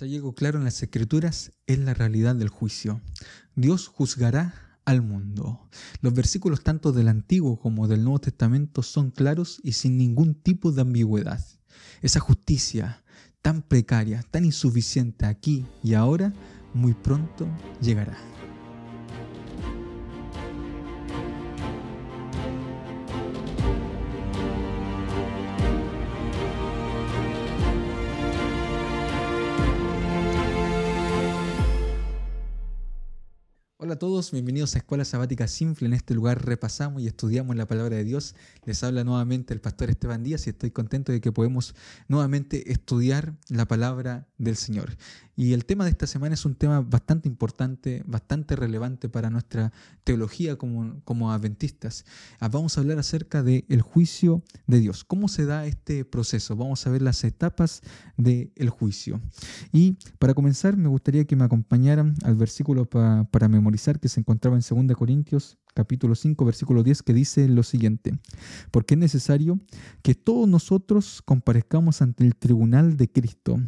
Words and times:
Algo 0.00 0.34
claro 0.34 0.58
en 0.58 0.64
las 0.64 0.82
escrituras, 0.82 1.52
es 1.66 1.78
la 1.78 1.92
realidad 1.92 2.34
del 2.34 2.48
juicio. 2.48 3.02
Dios 3.54 3.88
juzgará 3.88 4.78
al 4.84 5.02
mundo. 5.02 5.68
Los 6.00 6.14
versículos 6.14 6.64
tanto 6.64 6.92
del 6.92 7.08
Antiguo 7.08 7.60
como 7.60 7.86
del 7.86 8.02
Nuevo 8.02 8.18
Testamento 8.18 8.82
son 8.82 9.10
claros 9.10 9.60
y 9.62 9.72
sin 9.72 9.98
ningún 9.98 10.34
tipo 10.34 10.72
de 10.72 10.80
ambigüedad. 10.80 11.44
Esa 12.00 12.20
justicia 12.20 13.04
tan 13.42 13.62
precaria, 13.62 14.24
tan 14.30 14.44
insuficiente 14.44 15.26
aquí 15.26 15.66
y 15.84 15.94
ahora, 15.94 16.32
muy 16.72 16.94
pronto 16.94 17.46
llegará. 17.80 18.16
Hola 33.92 33.96
a 33.96 34.08
todos, 34.08 34.30
bienvenidos 34.30 34.74
a 34.74 34.78
Escuela 34.78 35.04
Sabática 35.04 35.46
Simple. 35.46 35.86
En 35.86 35.92
este 35.92 36.14
lugar 36.14 36.46
repasamos 36.46 37.02
y 37.02 37.08
estudiamos 37.08 37.56
la 37.56 37.66
palabra 37.66 37.94
de 37.94 38.04
Dios. 38.04 38.34
Les 38.64 38.82
habla 38.82 39.04
nuevamente 39.04 39.52
el 39.52 39.60
pastor 39.60 39.90
Esteban 39.90 40.22
Díaz 40.22 40.46
y 40.46 40.50
estoy 40.50 40.70
contento 40.70 41.12
de 41.12 41.20
que 41.20 41.30
podemos 41.30 41.74
nuevamente 42.08 42.72
estudiar 42.72 43.34
la 43.50 43.66
palabra 43.68 44.26
del 44.38 44.56
Señor. 44.56 44.96
Y 45.36 45.52
el 45.52 45.64
tema 45.64 45.84
de 45.84 45.90
esta 45.90 46.06
semana 46.06 46.34
es 46.34 46.44
un 46.46 46.54
tema 46.54 46.80
bastante 46.80 47.28
importante, 47.28 48.02
bastante 48.06 48.56
relevante 48.56 49.08
para 49.08 49.28
nuestra 49.28 49.72
teología 50.04 50.56
como, 50.56 51.02
como 51.04 51.32
adventistas. 51.32 52.06
Ah, 52.38 52.48
vamos 52.48 52.76
a 52.76 52.80
hablar 52.80 52.98
acerca 52.98 53.42
del 53.42 53.64
el 53.68 53.82
juicio 53.82 54.42
de 54.66 54.80
Dios. 54.80 55.04
¿Cómo 55.04 55.28
se 55.28 55.44
da 55.44 55.66
este 55.66 56.04
proceso? 56.04 56.56
Vamos 56.56 56.86
a 56.86 56.90
ver 56.90 57.02
las 57.02 57.24
etapas 57.24 57.82
del 58.16 58.70
juicio. 58.70 59.20
Y 59.70 59.98
para 60.18 60.34
comenzar, 60.34 60.76
me 60.76 60.88
gustaría 60.88 61.24
que 61.24 61.36
me 61.36 61.44
acompañaran 61.44 62.14
al 62.24 62.36
versículo 62.36 62.84
para 62.84 63.48
memorizar 63.48 63.81
que 64.00 64.08
se 64.08 64.20
encontraba 64.20 64.56
en 64.56 64.86
2 64.86 64.96
Corintios 64.96 65.58
capítulo 65.74 66.14
5, 66.14 66.44
versículo 66.44 66.82
10, 66.82 67.02
que 67.02 67.14
dice 67.14 67.48
lo 67.48 67.62
siguiente, 67.62 68.18
porque 68.70 68.94
es 68.94 69.00
necesario 69.00 69.58
que 70.02 70.14
todos 70.14 70.48
nosotros 70.48 71.22
comparezcamos 71.22 72.02
ante 72.02 72.24
el 72.24 72.36
tribunal 72.36 72.96
de 72.96 73.10
Cristo, 73.10 73.58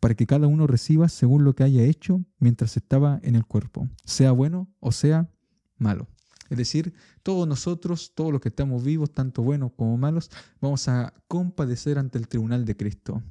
para 0.00 0.14
que 0.14 0.26
cada 0.26 0.46
uno 0.46 0.66
reciba 0.66 1.08
según 1.08 1.44
lo 1.44 1.54
que 1.54 1.64
haya 1.64 1.82
hecho 1.82 2.24
mientras 2.38 2.76
estaba 2.76 3.20
en 3.22 3.36
el 3.36 3.44
cuerpo, 3.44 3.88
sea 4.04 4.32
bueno 4.32 4.68
o 4.80 4.92
sea 4.92 5.28
malo. 5.76 6.06
Es 6.50 6.58
decir, 6.58 6.92
todos 7.22 7.46
nosotros, 7.46 8.12
todos 8.14 8.32
los 8.32 8.40
que 8.40 8.48
estamos 8.48 8.82
vivos, 8.82 9.12
tanto 9.12 9.42
buenos 9.42 9.72
como 9.76 9.96
malos, 9.96 10.30
vamos 10.60 10.88
a 10.88 11.14
compadecer 11.28 11.98
ante 11.98 12.18
el 12.18 12.28
tribunal 12.28 12.64
de 12.64 12.76
Cristo. 12.76 13.22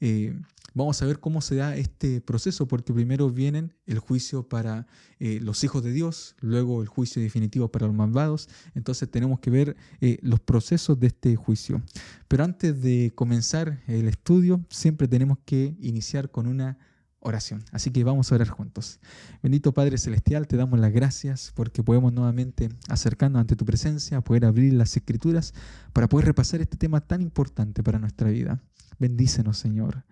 Eh, 0.00 0.38
Vamos 0.72 1.02
a 1.02 1.06
ver 1.06 1.18
cómo 1.18 1.40
se 1.40 1.56
da 1.56 1.76
este 1.76 2.20
proceso, 2.20 2.68
porque 2.68 2.92
primero 2.92 3.28
vienen 3.30 3.74
el 3.86 3.98
juicio 3.98 4.48
para 4.48 4.86
eh, 5.18 5.40
los 5.42 5.64
hijos 5.64 5.82
de 5.82 5.92
Dios, 5.92 6.36
luego 6.40 6.80
el 6.80 6.88
juicio 6.88 7.20
definitivo 7.20 7.68
para 7.68 7.86
los 7.86 7.96
malvados. 7.96 8.48
Entonces 8.74 9.10
tenemos 9.10 9.40
que 9.40 9.50
ver 9.50 9.76
eh, 10.00 10.18
los 10.22 10.38
procesos 10.38 10.98
de 11.00 11.08
este 11.08 11.34
juicio. 11.34 11.82
Pero 12.28 12.44
antes 12.44 12.80
de 12.82 13.12
comenzar 13.14 13.82
el 13.88 14.06
estudio, 14.06 14.64
siempre 14.70 15.08
tenemos 15.08 15.38
que 15.44 15.76
iniciar 15.80 16.30
con 16.30 16.46
una 16.46 16.78
oración. 17.20 17.62
Así 17.72 17.90
que 17.90 18.02
vamos 18.04 18.30
a 18.30 18.34
orar 18.34 18.48
juntos. 18.48 18.98
Bendito 19.42 19.72
Padre 19.72 19.98
Celestial, 19.98 20.46
te 20.46 20.56
damos 20.56 20.80
las 20.80 20.92
gracias 20.92 21.52
porque 21.54 21.82
podemos 21.82 22.12
nuevamente 22.12 22.70
acercarnos 22.88 23.40
ante 23.40 23.56
tu 23.56 23.64
presencia, 23.64 24.20
poder 24.20 24.44
abrir 24.44 24.72
las 24.72 24.96
escrituras 24.96 25.54
para 25.92 26.08
poder 26.08 26.26
repasar 26.26 26.60
este 26.60 26.76
tema 26.76 27.00
tan 27.00 27.20
importante 27.20 27.82
para 27.82 27.98
nuestra 27.98 28.30
vida. 28.30 28.60
Bendícenos, 28.98 29.58
Señor. 29.58 30.04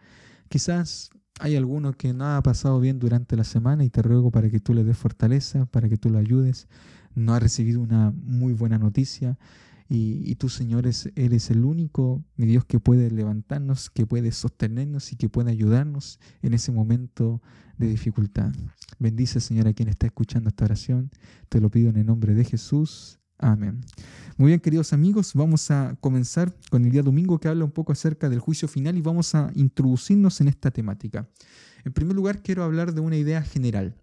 Quizás 0.49 1.11
hay 1.41 1.57
alguno 1.57 1.93
que 1.93 2.13
no 2.13 2.37
ha 2.37 2.43
pasado 2.43 2.81
bien 2.81 2.99
durante 2.99 3.37
la 3.37 3.45
semana 3.45 3.85
y 3.85 3.91
te 3.91 4.03
ruego 4.03 4.31
para 4.31 4.51
que 4.51 4.61
tú 4.61 4.75
le 4.75 4.85
des 4.85 4.97
fortaleza, 4.97 5.67
para 5.67 5.89
que 5.89 5.97
tú 5.97 6.11
le 6.11 6.19
ayudes. 6.19 6.69
No 7.15 7.35
ha 7.35 7.41
recibido 7.41 7.81
una 7.81 8.13
muy 8.15 8.53
buena 8.53 8.79
noticia 8.79 9.39
y, 9.91 10.35
tú, 10.35 10.51
Señor, 10.51 10.87
eres 10.87 11.51
el 11.51 11.65
único, 11.65 12.23
mi 12.37 12.45
Dios, 12.45 12.67
que 12.67 12.79
puede 12.79 13.11
levantarnos, 13.11 13.89
que 13.89 14.05
puede 14.05 14.33
sostenernos 14.33 15.13
y 15.13 15.17
que 15.17 15.31
puede 15.31 15.51
ayudarnos 15.51 16.21
en 16.43 16.53
ese 16.53 16.73
momento 16.73 17.41
de 17.79 17.89
dificultad. 17.89 18.53
Bendice, 18.99 19.41
Señor, 19.41 19.67
a 19.67 19.73
quien 19.73 19.89
está 19.89 20.07
escuchando 20.07 20.51
esta 20.51 20.67
oración. 20.67 21.11
Te 21.49 21.61
lo 21.61 21.71
pido 21.71 21.89
en 21.89 21.97
el 21.97 22.05
nombre 22.05 22.35
de 22.35 22.45
Jesús. 22.45 23.19
Amén. 23.39 23.81
Muy 24.37 24.49
bien, 24.49 24.61
queridos 24.61 24.93
amigos, 24.93 25.33
vamos 25.33 25.71
a 25.71 25.97
comenzar 26.01 26.55
con 26.71 26.85
el 26.85 26.91
día 26.91 27.03
domingo 27.03 27.39
que 27.39 27.49
habla 27.49 27.65
un 27.65 27.71
poco 27.71 27.93
acerca 27.93 28.29
del 28.29 28.41
juicio 28.41 28.69
final 28.69 28.99
y 28.99 29.01
vamos 29.01 29.35
a 29.35 29.51
introducirnos 29.55 30.41
en 30.41 30.49
esta 30.49 30.71
temática. 30.71 31.29
En 31.85 31.93
primer 31.93 32.15
lugar, 32.15 32.43
quiero 32.43 32.65
hablar 32.65 32.93
de 32.93 33.01
una 33.01 33.17
idea 33.17 33.43
general. 33.43 33.95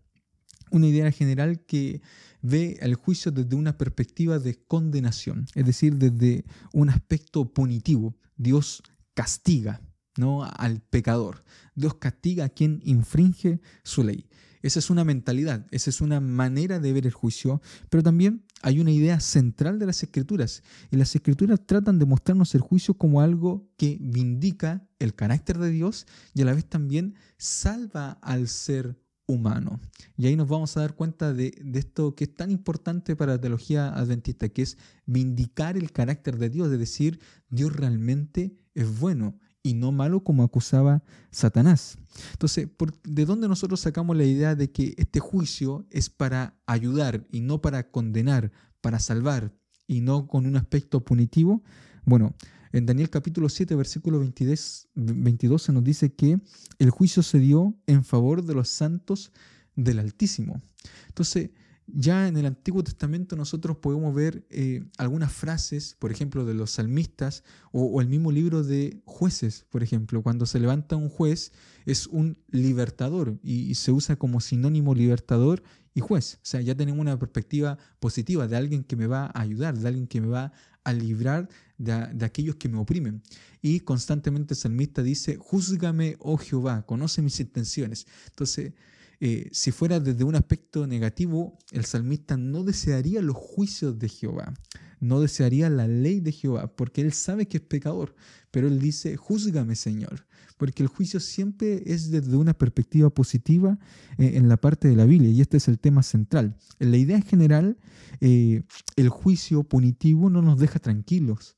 Una 0.72 0.88
idea 0.88 1.12
general 1.12 1.60
que 1.60 2.02
ve 2.46 2.78
el 2.82 2.96
juicio 2.96 3.32
desde 3.32 3.56
una 3.56 3.78
perspectiva 3.78 4.40
de 4.40 4.56
condenación, 4.56 5.48
es 5.56 5.66
decir, 5.66 5.98
desde 5.98 6.46
un 6.74 6.90
aspecto 6.90 7.54
punitivo. 7.54 8.16
Dios 8.38 8.84
castiga 9.14 9.82
¿no? 10.18 10.44
al 10.44 10.82
pecador. 10.82 11.44
Dios 11.74 11.96
castiga 11.96 12.46
a 12.46 12.50
quien 12.50 12.82
infringe 12.84 13.62
su 13.84 14.04
ley. 14.04 14.28
Esa 14.62 14.80
es 14.80 14.90
una 14.90 15.04
mentalidad, 15.04 15.68
esa 15.70 15.92
es 15.92 16.02
una 16.02 16.20
manera 16.20 16.80
de 16.80 16.92
ver 16.92 17.06
el 17.06 17.14
juicio, 17.14 17.62
pero 17.90 18.02
también 18.02 18.46
hay 18.64 18.80
una 18.80 18.90
idea 18.90 19.20
central 19.20 19.78
de 19.78 19.86
las 19.86 20.02
escrituras. 20.02 20.64
Y 20.90 20.96
las 20.96 21.14
escrituras 21.14 21.60
tratan 21.68 22.00
de 22.00 22.08
mostrarnos 22.08 22.56
el 22.56 22.62
juicio 22.62 22.96
como 22.96 23.22
algo 23.22 23.70
que 23.78 24.00
vindica 24.02 24.88
el 24.98 25.14
carácter 25.14 25.60
de 25.60 25.70
Dios 25.70 26.08
y 26.34 26.42
a 26.42 26.46
la 26.46 26.54
vez 26.54 26.66
también 26.66 27.14
salva 27.38 28.14
al 28.24 28.48
ser 28.48 28.98
humano. 29.28 29.80
Y 30.18 30.28
ahí 30.28 30.36
nos 30.36 30.48
vamos 30.48 30.76
a 30.78 30.82
dar 30.82 30.96
cuenta 30.96 31.34
de, 31.34 31.52
de, 31.64 31.80
esto 31.80 32.16
que 32.16 32.26
es 32.26 32.36
tan 32.36 32.52
importante 32.52 33.16
para 33.16 33.34
la 33.34 33.42
teología 33.42 33.90
adventista, 33.90 34.50
que 34.50 34.62
es 34.62 34.78
vindicar 35.06 35.78
el 35.78 35.92
carácter 35.92 36.38
de 36.38 36.50
Dios, 36.50 36.70
de 36.70 36.78
decir, 36.78 37.20
Dios 37.50 37.76
realmente 37.76 38.56
es 38.74 39.00
bueno 39.00 39.40
y 39.66 39.74
no 39.74 39.92
malo 39.92 40.24
como 40.24 40.44
acusaba 40.44 41.02
Satanás. 41.32 41.98
Entonces, 42.34 42.68
¿de 43.04 43.26
dónde 43.26 43.48
nosotros 43.48 43.80
sacamos 43.80 44.16
la 44.16 44.24
idea 44.24 44.54
de 44.54 44.72
que 44.72 44.94
este 44.98 45.20
juicio 45.20 45.88
es 45.90 46.12
para 46.12 46.56
ayudar 46.68 47.26
y 47.32 47.42
no 47.42 47.62
para 47.62 47.90
condenar, 47.90 48.52
para 48.80 49.00
salvar 49.00 49.56
y 49.88 50.02
no 50.02 50.28
con 50.28 50.46
un 50.46 50.56
aspecto 50.56 51.04
punitivo? 51.04 51.64
Bueno, 52.06 52.36
en 52.76 52.86
Daniel 52.86 53.10
capítulo 53.10 53.48
7, 53.48 53.74
versículo 53.76 54.20
22, 54.20 54.90
22 54.96 55.62
se 55.62 55.72
nos 55.72 55.82
dice 55.82 56.14
que 56.14 56.42
el 56.78 56.90
juicio 56.90 57.24
se 57.24 57.40
dio 57.40 57.74
en 57.88 58.04
favor 58.04 58.44
de 58.44 58.54
los 58.54 58.68
santos 58.68 59.32
del 59.78 59.98
Altísimo. 59.98 60.62
Entonces, 61.08 61.52
ya 61.88 62.28
en 62.28 62.36
el 62.36 62.46
Antiguo 62.46 62.84
Testamento 62.84 63.38
nosotros 63.38 63.78
podemos 63.78 64.14
ver 64.14 64.46
eh, 64.50 64.84
algunas 64.98 65.32
frases, 65.32 65.96
por 66.00 66.12
ejemplo, 66.12 66.44
de 66.44 66.54
los 66.54 66.72
salmistas 66.72 67.46
o, 67.72 68.02
el 68.02 68.10
mismo 68.10 68.30
libro 68.34 68.62
de 68.62 69.02
jueces, 69.06 69.66
por 69.70 69.82
ejemplo, 69.82 70.22
cuando 70.22 70.46
se 70.46 70.60
levanta 70.60 70.98
un 70.98 71.08
juez 71.08 71.54
es 71.86 72.08
un 72.08 72.38
libertador 72.50 73.40
y, 73.42 73.74
se 73.76 73.94
usa 73.94 74.18
como 74.18 74.42
sinónimo 74.42 74.94
libertador 74.94 75.64
y 75.94 76.02
juez. 76.02 76.40
O 76.44 76.46
sea, 76.46 76.60
ya 76.60 76.76
tenemos 76.76 77.00
una 77.00 77.18
perspectiva 77.18 77.78
positiva 78.02 78.50
de 78.50 78.58
alguien 78.58 78.84
que 78.84 78.98
me 78.98 79.08
va 79.08 79.32
a 79.34 79.40
ayudar, 79.40 79.78
de 79.78 79.88
alguien 79.88 80.08
que 80.08 80.20
me 80.20 80.28
va 80.28 80.52
a 80.86 80.94
librar 80.94 81.50
de, 81.78 82.08
de 82.14 82.26
aquellos 82.26 82.56
que 82.56 82.70
me 82.70 82.78
oprimen. 82.78 83.22
Y 83.62 83.82
constantemente 83.82 84.54
el 84.54 84.58
salmista 84.58 85.04
dice, 85.04 85.36
júzgame, 85.36 86.16
oh 86.20 86.38
Jehová, 86.38 86.86
conoce 86.86 87.22
mis 87.22 87.40
intenciones. 87.42 88.08
Entonces, 88.30 88.72
eh, 89.20 89.50
si 89.52 89.72
fuera 89.72 90.00
desde 90.00 90.24
un 90.24 90.36
aspecto 90.36 90.88
negativo, 90.88 91.58
el 91.72 91.86
salmista 91.86 92.38
no 92.38 92.64
desearía 92.64 93.22
los 93.22 93.36
juicios 93.36 93.98
de 93.98 94.10
Jehová, 94.10 94.54
no 95.00 95.22
desearía 95.22 95.70
la 95.70 95.88
ley 95.88 96.20
de 96.20 96.32
Jehová, 96.32 96.76
porque 96.76 97.02
él 97.02 97.14
sabe 97.14 97.48
que 97.48 97.58
es 97.58 97.64
pecador, 97.64 98.16
pero 98.52 98.68
él 98.68 98.80
dice, 98.80 99.16
júzgame 99.16 99.76
Señor, 99.76 100.26
porque 100.58 100.84
el 100.84 100.88
juicio 100.88 101.20
siempre 101.20 101.84
es 101.86 102.12
desde 102.12 102.38
una 102.38 102.54
perspectiva 102.54 103.10
positiva 103.10 103.78
eh, 104.18 104.32
en 104.36 104.48
la 104.48 104.58
parte 104.58 104.88
de 104.88 104.96
la 104.96 105.06
Biblia, 105.06 105.30
y 105.30 105.42
este 105.42 105.58
es 105.58 105.68
el 105.68 105.80
tema 105.80 106.04
central. 106.04 106.56
En 106.80 106.92
la 106.92 106.98
idea 106.98 107.22
general, 107.22 107.78
eh, 108.22 108.64
el 108.96 109.10
juicio 109.10 109.64
punitivo 109.64 110.30
no 110.30 110.42
nos 110.42 110.60
deja 110.60 110.80
tranquilos. 110.80 111.58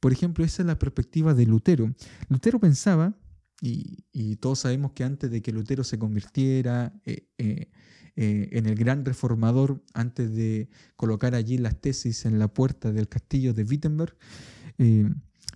Por 0.00 0.12
ejemplo, 0.12 0.44
esa 0.44 0.62
es 0.62 0.66
la 0.66 0.78
perspectiva 0.78 1.32
de 1.32 1.46
Lutero. 1.46 1.94
Lutero 2.28 2.58
pensaba 2.60 3.16
y, 3.60 4.36
todos 4.36 4.58
sabemos 4.58 4.92
que 4.92 5.04
antes 5.04 5.30
de 5.30 5.40
que 5.40 5.52
Lutero 5.52 5.84
se 5.84 5.98
convirtiera 5.98 6.92
eh, 7.06 7.70
en 8.16 8.66
el 8.66 8.74
gran 8.74 9.06
reformador, 9.06 9.82
antes 9.94 10.34
de 10.34 10.68
colocar 10.96 11.34
allí 11.34 11.56
las 11.56 11.80
tesis 11.80 12.26
en 12.26 12.38
la 12.38 12.48
puerta 12.48 12.92
del 12.92 13.08
castillo 13.08 13.54
de 13.54 13.64
Wittenberg, 13.64 14.14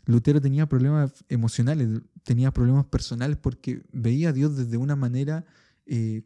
Lutero 0.09 0.41
tenía 0.41 0.67
problemas 0.67 1.13
emocionales, 1.29 2.01
tenía 2.29 2.53
problemas 2.53 2.85
personales 2.85 3.39
porque 3.39 3.83
veía 3.91 4.29
a 4.29 4.33
Dios 4.35 4.55
desde 4.55 4.77
una 4.77 4.97
manera 4.97 5.47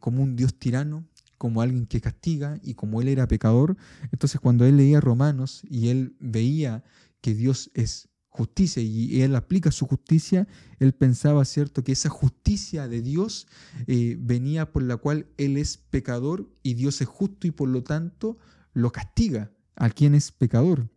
como 0.01 0.21
un 0.21 0.35
Dios 0.35 0.59
tirano, 0.59 1.07
como 1.37 1.61
alguien 1.61 1.85
que 1.85 2.01
castiga 2.01 2.59
y 2.61 2.73
como 2.73 3.01
él 3.01 3.07
era 3.07 3.29
pecador. 3.29 3.77
Entonces 4.11 4.41
cuando 4.41 4.65
él 4.65 4.75
leía 4.75 4.99
Romanos 4.99 5.61
y 5.69 5.87
él 5.87 6.17
veía 6.19 6.83
que 7.21 7.33
Dios 7.33 7.71
es 7.73 8.09
justicia 8.27 8.83
y 8.83 9.21
él 9.21 9.33
aplica 9.33 9.71
su 9.71 9.85
justicia, 9.85 10.45
él 10.79 10.91
pensaba, 10.93 11.45
¿cierto?, 11.45 11.85
que 11.85 11.93
esa 11.93 12.09
justicia 12.09 12.89
de 12.89 13.01
Dios 13.01 13.47
eh, 13.87 14.17
venía 14.19 14.73
por 14.73 14.83
la 14.83 14.97
cual 14.97 15.27
él 15.37 15.55
es 15.55 15.77
pecador 15.77 16.49
y 16.63 16.73
Dios 16.73 16.99
es 16.99 17.07
justo 17.07 17.47
y 17.47 17.51
por 17.51 17.69
lo 17.69 17.83
tanto 17.83 18.37
lo 18.73 18.91
castiga 18.91 19.51
a 19.77 19.89
quien 19.89 20.15
es 20.15 20.33
pecador. 20.33 20.89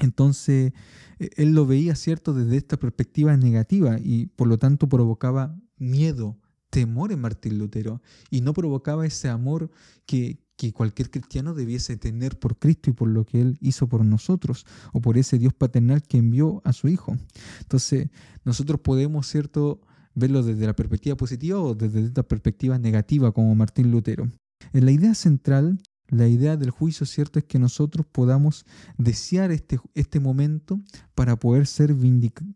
Entonces, 0.00 0.72
e, 1.18 1.30
él 1.36 1.54
lo 1.54 1.66
veía, 1.66 1.94
¿cierto?, 1.94 2.34
desde 2.34 2.56
esta 2.56 2.76
perspectiva 2.76 3.36
negativa 3.36 3.98
y 3.98 4.26
por 4.26 4.48
lo 4.48 4.58
tanto 4.58 4.88
provocaba 4.88 5.58
miedo, 5.78 6.38
temor 6.70 7.12
en 7.12 7.20
Martín 7.20 7.58
Lutero 7.58 8.02
y 8.30 8.40
no 8.40 8.52
provocaba 8.52 9.06
ese 9.06 9.28
amor 9.28 9.70
que, 10.04 10.38
cualquier 10.74 11.10
cristiano 11.10 11.54
debiese 11.54 11.96
tener 11.96 12.38
por 12.38 12.58
Cristo 12.58 12.90
y 12.90 12.92
por 12.94 13.08
lo 13.08 13.24
que 13.24 13.40
Él 13.40 13.58
hizo 13.60 13.88
por 13.88 14.04
nosotros, 14.04 14.66
o 14.92 15.00
por 15.00 15.18
ese 15.18 15.38
Dios 15.38 15.52
paternal 15.52 16.02
que 16.02 16.16
envió 16.16 16.62
a 16.64 16.72
su 16.72 16.88
Hijo. 16.88 17.16
Entonces, 17.60 18.08
nosotros 18.44 18.80
podemos, 18.80 19.26
¿cierto?, 19.26 19.80
verlo 20.14 20.42
desde 20.42 20.66
la 20.66 20.74
perspectiva 20.74 21.14
positiva 21.14 21.60
o 21.60 21.74
desde 21.74 22.00
esta 22.00 22.22
perspectiva 22.22 22.78
negativa, 22.78 23.32
como 23.32 23.54
Martín 23.54 23.90
Lutero. 23.90 24.28
La 24.72 24.90
idea 24.90 25.14
central, 25.14 25.78
la 26.08 26.28
idea 26.28 26.56
del 26.56 26.70
juicio, 26.70 27.06
¿cierto?, 27.06 27.38
es 27.38 27.44
que 27.44 27.58
nosotros 27.58 28.06
podamos 28.06 28.64
desear 28.96 29.50
este, 29.50 29.78
este 29.94 30.20
momento 30.20 30.80
para 31.14 31.38
poder 31.38 31.66
ser, 31.66 31.94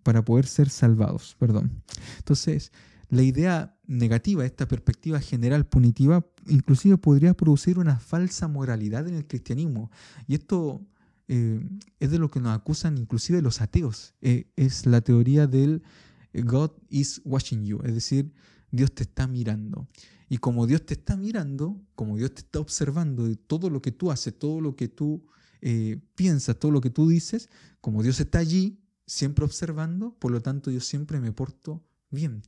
para 0.02 0.24
poder 0.24 0.46
ser 0.46 0.68
salvados. 0.68 1.36
Perdón. 1.38 1.82
Entonces, 2.18 2.72
la 3.08 3.22
idea 3.22 3.76
negativa, 3.86 4.46
esta 4.46 4.68
perspectiva 4.68 5.20
general 5.20 5.66
punitiva, 5.66 6.24
inclusive 6.46 6.96
podría 6.96 7.34
producir 7.34 7.78
una 7.78 7.98
falsa 7.98 8.46
moralidad 8.46 9.08
en 9.08 9.14
el 9.16 9.26
cristianismo. 9.26 9.90
Y 10.28 10.34
esto 10.34 10.86
eh, 11.26 11.60
es 11.98 12.10
de 12.10 12.18
lo 12.18 12.30
que 12.30 12.40
nos 12.40 12.56
acusan 12.56 12.98
inclusive 12.98 13.42
los 13.42 13.60
ateos. 13.60 14.14
Eh, 14.20 14.50
es 14.56 14.86
la 14.86 15.00
teoría 15.00 15.48
del 15.48 15.82
God 16.32 16.70
is 16.88 17.20
watching 17.24 17.64
you, 17.64 17.80
es 17.84 17.94
decir, 17.94 18.32
Dios 18.70 18.92
te 18.92 19.02
está 19.02 19.26
mirando. 19.26 19.88
Y 20.30 20.38
como 20.38 20.66
Dios 20.66 20.86
te 20.86 20.94
está 20.94 21.18
mirando, 21.18 21.78
como 21.94 22.16
Dios 22.16 22.32
te 22.32 22.40
está 22.40 22.58
observando 22.60 23.26
de 23.26 23.36
todo 23.36 23.68
lo 23.68 23.82
que 23.82 23.92
tú 23.92 24.10
haces, 24.10 24.38
todo 24.38 24.62
lo 24.62 24.76
que 24.76 24.88
tú 24.88 25.26
eh, 25.60 26.00
piensas, 26.14 26.58
todo 26.58 26.70
lo 26.70 26.80
que 26.80 26.88
tú 26.88 27.06
dices, 27.06 27.50
como 27.82 28.02
Dios 28.02 28.18
está 28.18 28.38
allí, 28.38 28.80
siempre 29.06 29.44
observando, 29.44 30.14
por 30.18 30.30
lo 30.30 30.40
tanto 30.40 30.70
yo 30.70 30.80
siempre 30.80 31.20
me 31.20 31.32
porto 31.32 31.84
bien 32.10 32.42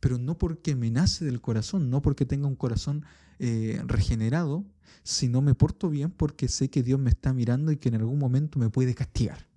pero 0.00 0.18
no 0.18 0.38
porque 0.38 0.74
me 0.74 0.90
nace 0.90 1.24
del 1.24 1.40
corazón, 1.40 1.90
no 1.90 2.02
porque 2.02 2.26
tenga 2.26 2.46
un 2.46 2.56
corazón 2.56 3.04
eh, 3.38 3.82
regenerado, 3.86 4.64
sino 5.02 5.42
me 5.42 5.54
porto 5.54 5.88
bien 5.90 6.10
porque 6.10 6.48
sé 6.48 6.70
que 6.70 6.82
Dios 6.82 7.00
me 7.00 7.10
está 7.10 7.32
mirando 7.32 7.72
y 7.72 7.76
que 7.76 7.88
en 7.88 7.96
algún 7.96 8.18
momento 8.18 8.58
me 8.58 8.70
puede 8.70 8.94
castigar. 8.94 9.48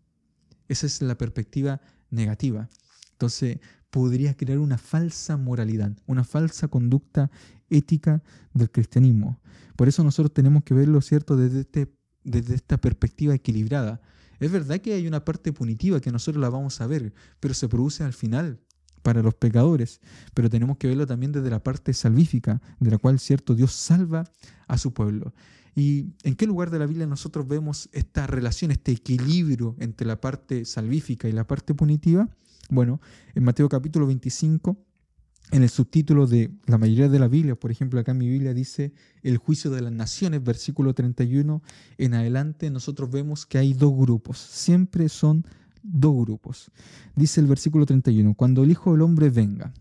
Esa 0.67 0.85
es 0.85 1.01
la 1.01 1.17
perspectiva 1.17 1.81
negativa. 2.09 2.69
Entonces, 3.11 3.59
podría 3.89 4.36
crear 4.36 4.59
una 4.59 4.77
falsa 4.77 5.38
moralidad, 5.38 5.91
una 6.06 6.24
falsa 6.24 6.68
conducta 6.68 7.31
ética 7.69 8.24
del 8.53 8.69
cristianismo. 8.71 9.39
Por 9.75 9.88
eso 9.88 10.03
nosotros 10.03 10.33
tenemos 10.33 10.63
que 10.63 10.74
verlo, 10.74 11.01
¿cierto?, 11.01 11.36
desde, 11.36 11.62
este, 11.62 11.94
desde 12.24 12.56
esta 12.56 12.77
perspectiva 12.77 13.33
equilibrada. 13.33 14.01
Es 14.39 14.51
verdad 14.51 14.80
que 14.80 14.94
hay 14.94 15.07
una 15.07 15.25
parte 15.25 15.51
punitiva 15.51 16.00
que 16.00 16.12
nosotros 16.12 16.41
la 16.41 16.50
vamos 16.50 16.80
a 16.81 16.88
ver, 16.88 17.13
pero 17.39 17.53
se 17.53 17.68
produce 17.68 18.03
al 18.03 18.13
final 18.13 18.59
para 19.01 19.21
los 19.21 19.33
pecadores, 19.33 20.01
pero 20.33 20.50
tenemos 20.50 20.77
que 20.77 20.88
verlo 20.88 21.07
también 21.07 21.31
desde 21.31 21.50
la 21.50 21.63
parte 21.63 21.94
salvífica, 21.94 22.62
de 22.80 22.92
la 22.92 22.97
cual 22.97 23.19
cierto 23.19 23.56
Dios 23.56 23.71
salva 23.71 24.25
a 24.68 24.77
su 24.77 24.94
pueblo. 24.94 25.33
¿Y 25.75 26.07
en 26.24 26.35
qué 26.35 26.45
lugar 26.45 26.71
de 26.71 26.80
la 26.80 26.85
Biblia 26.85 27.07
nosotros 27.07 27.47
vemos 27.47 27.89
esta 27.94 28.27
relación, 28.27 28.71
este 28.71 28.92
equilibrio 28.92 29.75
entre 29.80 30.06
la 30.06 30.19
parte 30.19 30.65
salvífica 30.65 31.30
y 31.30 31.31
la 31.31 31.47
parte 31.47 31.74
punitiva? 31.74 32.30
Bueno, 32.69 33.01
en 33.33 33.44
Mateo 33.44 33.68
capítulo 33.68 34.06
25, 34.06 34.77
en 35.51 35.63
el 35.63 35.69
subtítulo 35.69 36.27
de 36.27 36.51
la 36.68 36.77
mayoría 36.77 37.10
de 37.10 37.18
la 37.18 37.27
Biblia, 37.27 37.56
por 37.56 37.71
ejemplo, 37.71 38.00
acá 38.00 38.13
mi 38.13 38.30
Biblia 38.30 38.54
dice 38.54 38.94
el 39.24 39.38
juicio 39.38 39.71
de 39.71 39.81
las 39.81 39.92
naciones, 39.92 40.44
versículo 40.44 40.94
31 40.94 41.63
en 41.98 42.13
adelante, 42.13 42.69
nosotros 42.69 43.10
vemos 43.10 43.48
que 43.48 43.57
hay 43.57 43.74
dos 43.74 43.98
grupos, 43.98 44.38
siempre 44.38 45.10
son 45.10 45.48
dos 45.81 46.16
grupos. 46.25 46.71
Dice 47.16 47.42
el 47.42 47.48
versículo 47.48 47.88
31, 47.88 48.36
cuando 48.36 48.63
el 48.63 48.69
Hijo 48.69 48.92
del 48.92 49.01
Hombre 49.01 49.31
venga, 49.31 49.74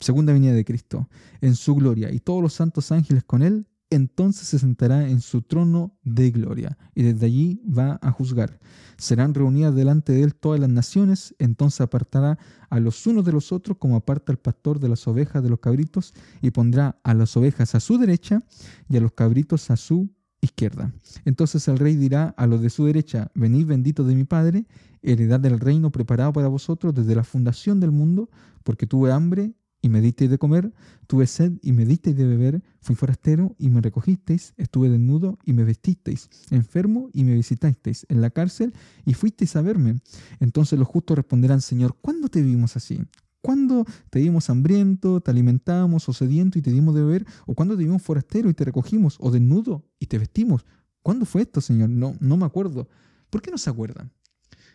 segunda 0.00 0.32
venida 0.32 0.52
de 0.52 0.64
Cristo, 0.64 1.08
en 1.40 1.56
su 1.56 1.74
gloria 1.74 2.12
y 2.12 2.20
todos 2.20 2.40
los 2.40 2.54
santos 2.54 2.92
ángeles 2.92 3.24
con 3.24 3.42
él, 3.42 3.66
entonces 3.90 4.48
se 4.48 4.58
sentará 4.58 5.08
en 5.08 5.20
su 5.20 5.42
trono 5.42 5.96
de 6.02 6.30
gloria 6.30 6.76
y 6.94 7.02
desde 7.02 7.26
allí 7.26 7.62
va 7.66 7.98
a 8.02 8.10
juzgar. 8.10 8.58
Serán 8.96 9.34
reunidas 9.34 9.74
delante 9.74 10.12
de 10.12 10.22
él 10.22 10.34
todas 10.34 10.60
las 10.60 10.68
naciones, 10.68 11.34
entonces 11.38 11.80
apartará 11.80 12.38
a 12.68 12.80
los 12.80 13.06
unos 13.06 13.24
de 13.24 13.32
los 13.32 13.52
otros 13.52 13.78
como 13.78 13.96
aparta 13.96 14.32
el 14.32 14.38
pastor 14.38 14.78
de 14.80 14.88
las 14.88 15.06
ovejas 15.08 15.42
de 15.42 15.50
los 15.50 15.60
cabritos 15.60 16.14
y 16.42 16.50
pondrá 16.50 16.98
a 17.02 17.14
las 17.14 17.36
ovejas 17.36 17.74
a 17.74 17.80
su 17.80 17.98
derecha 17.98 18.42
y 18.88 18.96
a 18.96 19.00
los 19.00 19.12
cabritos 19.12 19.70
a 19.70 19.76
su 19.76 20.10
izquierda. 20.40 20.92
Entonces 21.24 21.66
el 21.68 21.78
rey 21.78 21.96
dirá 21.96 22.34
a 22.36 22.46
los 22.46 22.60
de 22.60 22.70
su 22.70 22.84
derecha, 22.84 23.30
venid 23.34 23.66
bendito 23.66 24.04
de 24.04 24.14
mi 24.14 24.24
Padre, 24.24 24.66
heredad 25.02 25.40
del 25.40 25.58
reino 25.58 25.90
preparado 25.90 26.32
para 26.32 26.48
vosotros 26.48 26.94
desde 26.94 27.14
la 27.14 27.24
fundación 27.24 27.80
del 27.80 27.92
mundo, 27.92 28.28
porque 28.64 28.86
tuve 28.86 29.12
hambre 29.12 29.54
y 29.80 29.88
me 29.88 30.00
disteis 30.00 30.30
de 30.30 30.38
comer, 30.38 30.72
tuve 31.06 31.26
sed 31.26 31.52
y 31.62 31.72
me 31.72 31.84
disteis 31.84 32.16
de 32.16 32.26
beber, 32.26 32.62
fui 32.80 32.94
forastero 32.94 33.54
y 33.58 33.70
me 33.70 33.80
recogisteis, 33.80 34.54
estuve 34.56 34.88
desnudo 34.88 35.38
y 35.44 35.52
me 35.52 35.64
vestisteis, 35.64 36.28
enfermo 36.50 37.10
y 37.12 37.24
me 37.24 37.34
visitasteis, 37.34 38.06
en 38.08 38.20
la 38.20 38.30
cárcel 38.30 38.74
y 39.04 39.14
fuisteis 39.14 39.54
a 39.56 39.62
verme. 39.62 40.00
Entonces 40.40 40.78
los 40.78 40.88
justos 40.88 41.16
responderán, 41.16 41.60
Señor, 41.60 41.96
¿cuándo 42.00 42.28
te 42.28 42.42
vimos 42.42 42.76
así? 42.76 43.00
¿Cuándo 43.40 43.84
te 44.10 44.18
dimos 44.18 44.50
hambriento, 44.50 45.20
te 45.20 45.30
alimentamos 45.30 46.08
o 46.08 46.12
sediento 46.12 46.58
y 46.58 46.62
te 46.62 46.72
dimos 46.72 46.94
de 46.94 47.02
beber? 47.02 47.26
¿O 47.46 47.54
cuándo 47.54 47.76
te 47.76 47.84
dimos 47.84 48.02
forastero 48.02 48.50
y 48.50 48.54
te 48.54 48.64
recogimos? 48.64 49.16
¿O 49.20 49.30
desnudo 49.30 49.84
y 50.00 50.06
te 50.06 50.18
vestimos? 50.18 50.66
¿Cuándo 51.02 51.24
fue 51.24 51.42
esto, 51.42 51.60
Señor? 51.60 51.88
No, 51.88 52.16
no 52.20 52.36
me 52.36 52.44
acuerdo. 52.44 52.88
¿Por 53.30 53.40
qué 53.40 53.50
no 53.50 53.58
se 53.58 53.70
acuerdan? 53.70 54.12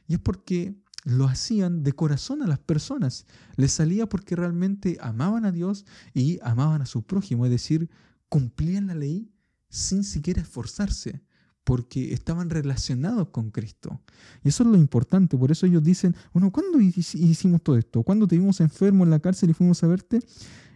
Y 0.07 0.13
es 0.13 0.19
porque 0.19 0.75
lo 1.03 1.27
hacían 1.27 1.83
de 1.83 1.93
corazón 1.93 2.41
a 2.41 2.47
las 2.47 2.59
personas. 2.59 3.25
Les 3.55 3.71
salía 3.71 4.07
porque 4.07 4.35
realmente 4.35 4.97
amaban 5.01 5.45
a 5.45 5.51
Dios 5.51 5.85
y 6.13 6.39
amaban 6.41 6.81
a 6.81 6.85
su 6.85 7.03
prójimo, 7.03 7.45
es 7.45 7.51
decir, 7.51 7.89
cumplían 8.29 8.87
la 8.87 8.95
ley 8.95 9.29
sin 9.69 10.03
siquiera 10.03 10.41
esforzarse 10.41 11.21
porque 11.63 12.13
estaban 12.13 12.49
relacionados 12.49 13.29
con 13.29 13.51
Cristo. 13.51 14.01
Y 14.43 14.49
eso 14.49 14.63
es 14.63 14.69
lo 14.69 14.77
importante, 14.77 15.37
por 15.37 15.51
eso 15.51 15.65
ellos 15.65 15.83
dicen, 15.83 16.15
bueno, 16.33 16.51
¿cuándo 16.51 16.79
hicimos 16.79 17.61
todo 17.63 17.77
esto? 17.77 18.03
¿Cuándo 18.03 18.27
te 18.27 18.37
vimos 18.37 18.59
enfermo 18.59 19.03
en 19.03 19.09
la 19.09 19.19
cárcel 19.19 19.49
y 19.49 19.53
fuimos 19.53 19.81
a 19.83 19.87
verte? 19.87 20.19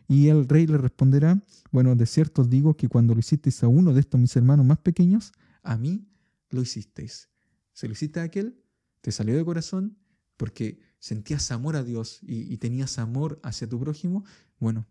Y 0.08 0.28
el 0.28 0.48
rey 0.48 0.66
le 0.68 0.78
responderá, 0.78 1.44
bueno, 1.72 1.96
de 1.96 2.06
cierto 2.06 2.42
os 2.44 2.50
digo 2.50 2.76
que 2.78 2.88
cuando 2.88 3.14
lo 3.14 3.20
hicisteis 3.20 3.62
a 3.64 3.68
uno 3.68 3.94
de 3.94 4.00
estos 4.00 4.20
mis 4.20 4.36
hermanos 4.38 4.66
más 4.66 4.78
pequeños, 4.78 5.34
a 5.64 5.78
mí 5.78 6.08
lo 6.50 6.62
hicisteis. 6.62 7.30
Se 7.74 7.88
lo 7.88 7.94
hiciste 7.94 8.22
a 8.22 8.24
aquel, 8.24 8.58
te 9.02 9.12
salió 9.12 9.36
de 9.36 9.44
corazón, 9.44 9.98
porque 10.38 10.80
sentías 11.00 11.52
amor 11.52 11.76
a 11.76 11.84
Dios 11.84 12.20
y, 12.22 12.58
tenías 12.58 13.00
amor 13.00 13.40
hacia 13.44 13.68
tu 13.68 13.80
prójimo, 13.80 14.24
bueno, 14.60 14.88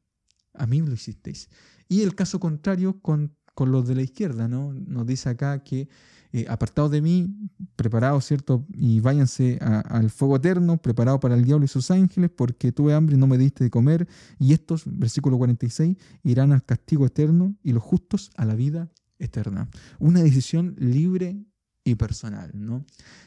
a 0.53 0.67
mí 0.67 0.81
lo 0.81 0.93
hicisteis. 0.93 1.49
Y 1.89 2.03
el 2.03 2.15
caso 2.15 2.41
contrario 2.41 3.01
con 3.01 3.37
con 3.57 3.73
los 3.73 3.89
de 3.89 3.95
la 3.95 4.03
izquierda, 4.03 4.49
¿no? 4.49 4.75
Nos 4.75 5.07
dice 5.07 5.31
acá 5.31 5.65
que 5.65 5.89
eh, 6.33 6.45
apartados 6.47 6.91
de 6.91 7.01
mí, 7.01 7.35
preparados, 7.75 8.27
¿cierto? 8.27 8.67
Y 8.75 9.01
váyanse 9.01 9.59
al 9.63 10.11
fuego 10.11 10.37
eterno, 10.37 10.77
preparado 10.77 11.19
para 11.19 11.35
el 11.35 11.45
diablo 11.47 11.65
y 11.65 11.69
sus 11.69 11.91
ángeles, 11.91 12.31
porque 12.37 12.71
tuve 12.71 12.93
hambre 12.93 13.17
y 13.17 13.19
no 13.19 13.27
me 13.27 13.39
diste 13.39 13.65
de 13.65 13.71
comer. 13.71 14.07
Y 14.39 14.53
estos, 14.53 14.83
versículo 14.85 15.39
46, 15.39 15.97
irán 16.23 16.53
al 16.53 16.67
castigo 16.67 17.07
eterno 17.07 17.57
y 17.63 17.73
los 17.73 17.83
justos 17.83 18.31
a 18.37 18.45
la 18.45 18.55
vida 18.55 18.91
eterna. 19.19 19.71
Una 19.99 20.23
decisión 20.23 20.77
libre 20.79 21.43
y 21.83 21.95
personal, 21.95 22.51
¿no? 22.53 22.85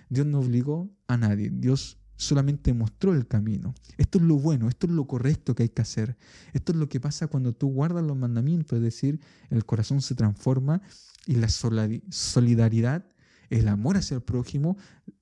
Dios 0.09 0.27
no 0.27 0.41
obligó 0.41 0.91
a 1.07 1.17
nadie. 1.17 1.49
Dios 1.51 1.97
solamente 2.19 2.73
mostró 2.73 3.13
el 3.13 3.27
camino. 3.27 3.73
Esto 3.97 4.17
es 4.17 4.25
lo 4.25 4.35
bueno, 4.35 4.67
esto 4.67 4.87
es 4.87 4.93
lo 4.93 5.07
correcto 5.07 5.55
que 5.55 5.63
hay 5.63 5.69
que 5.69 5.81
hacer. 5.81 6.17
Esto 6.51 6.73
es 6.73 6.77
lo 6.77 6.89
que 6.89 6.99
pasa 6.99 7.27
cuando 7.27 7.53
tú 7.53 7.69
guardas 7.69 8.03
los 8.03 8.17
mandamientos, 8.17 8.75
es 8.77 8.83
decir, 8.83 9.21
el 9.49 9.65
corazón 9.65 10.01
se 10.01 10.15
transforma 10.15 10.81
y 11.25 11.35
la 11.35 11.47
solidaridad, 11.47 13.05
el 13.49 13.69
amor 13.69 13.95
hacia 13.95 14.15
el 14.15 14.21
prójimo 14.21 14.77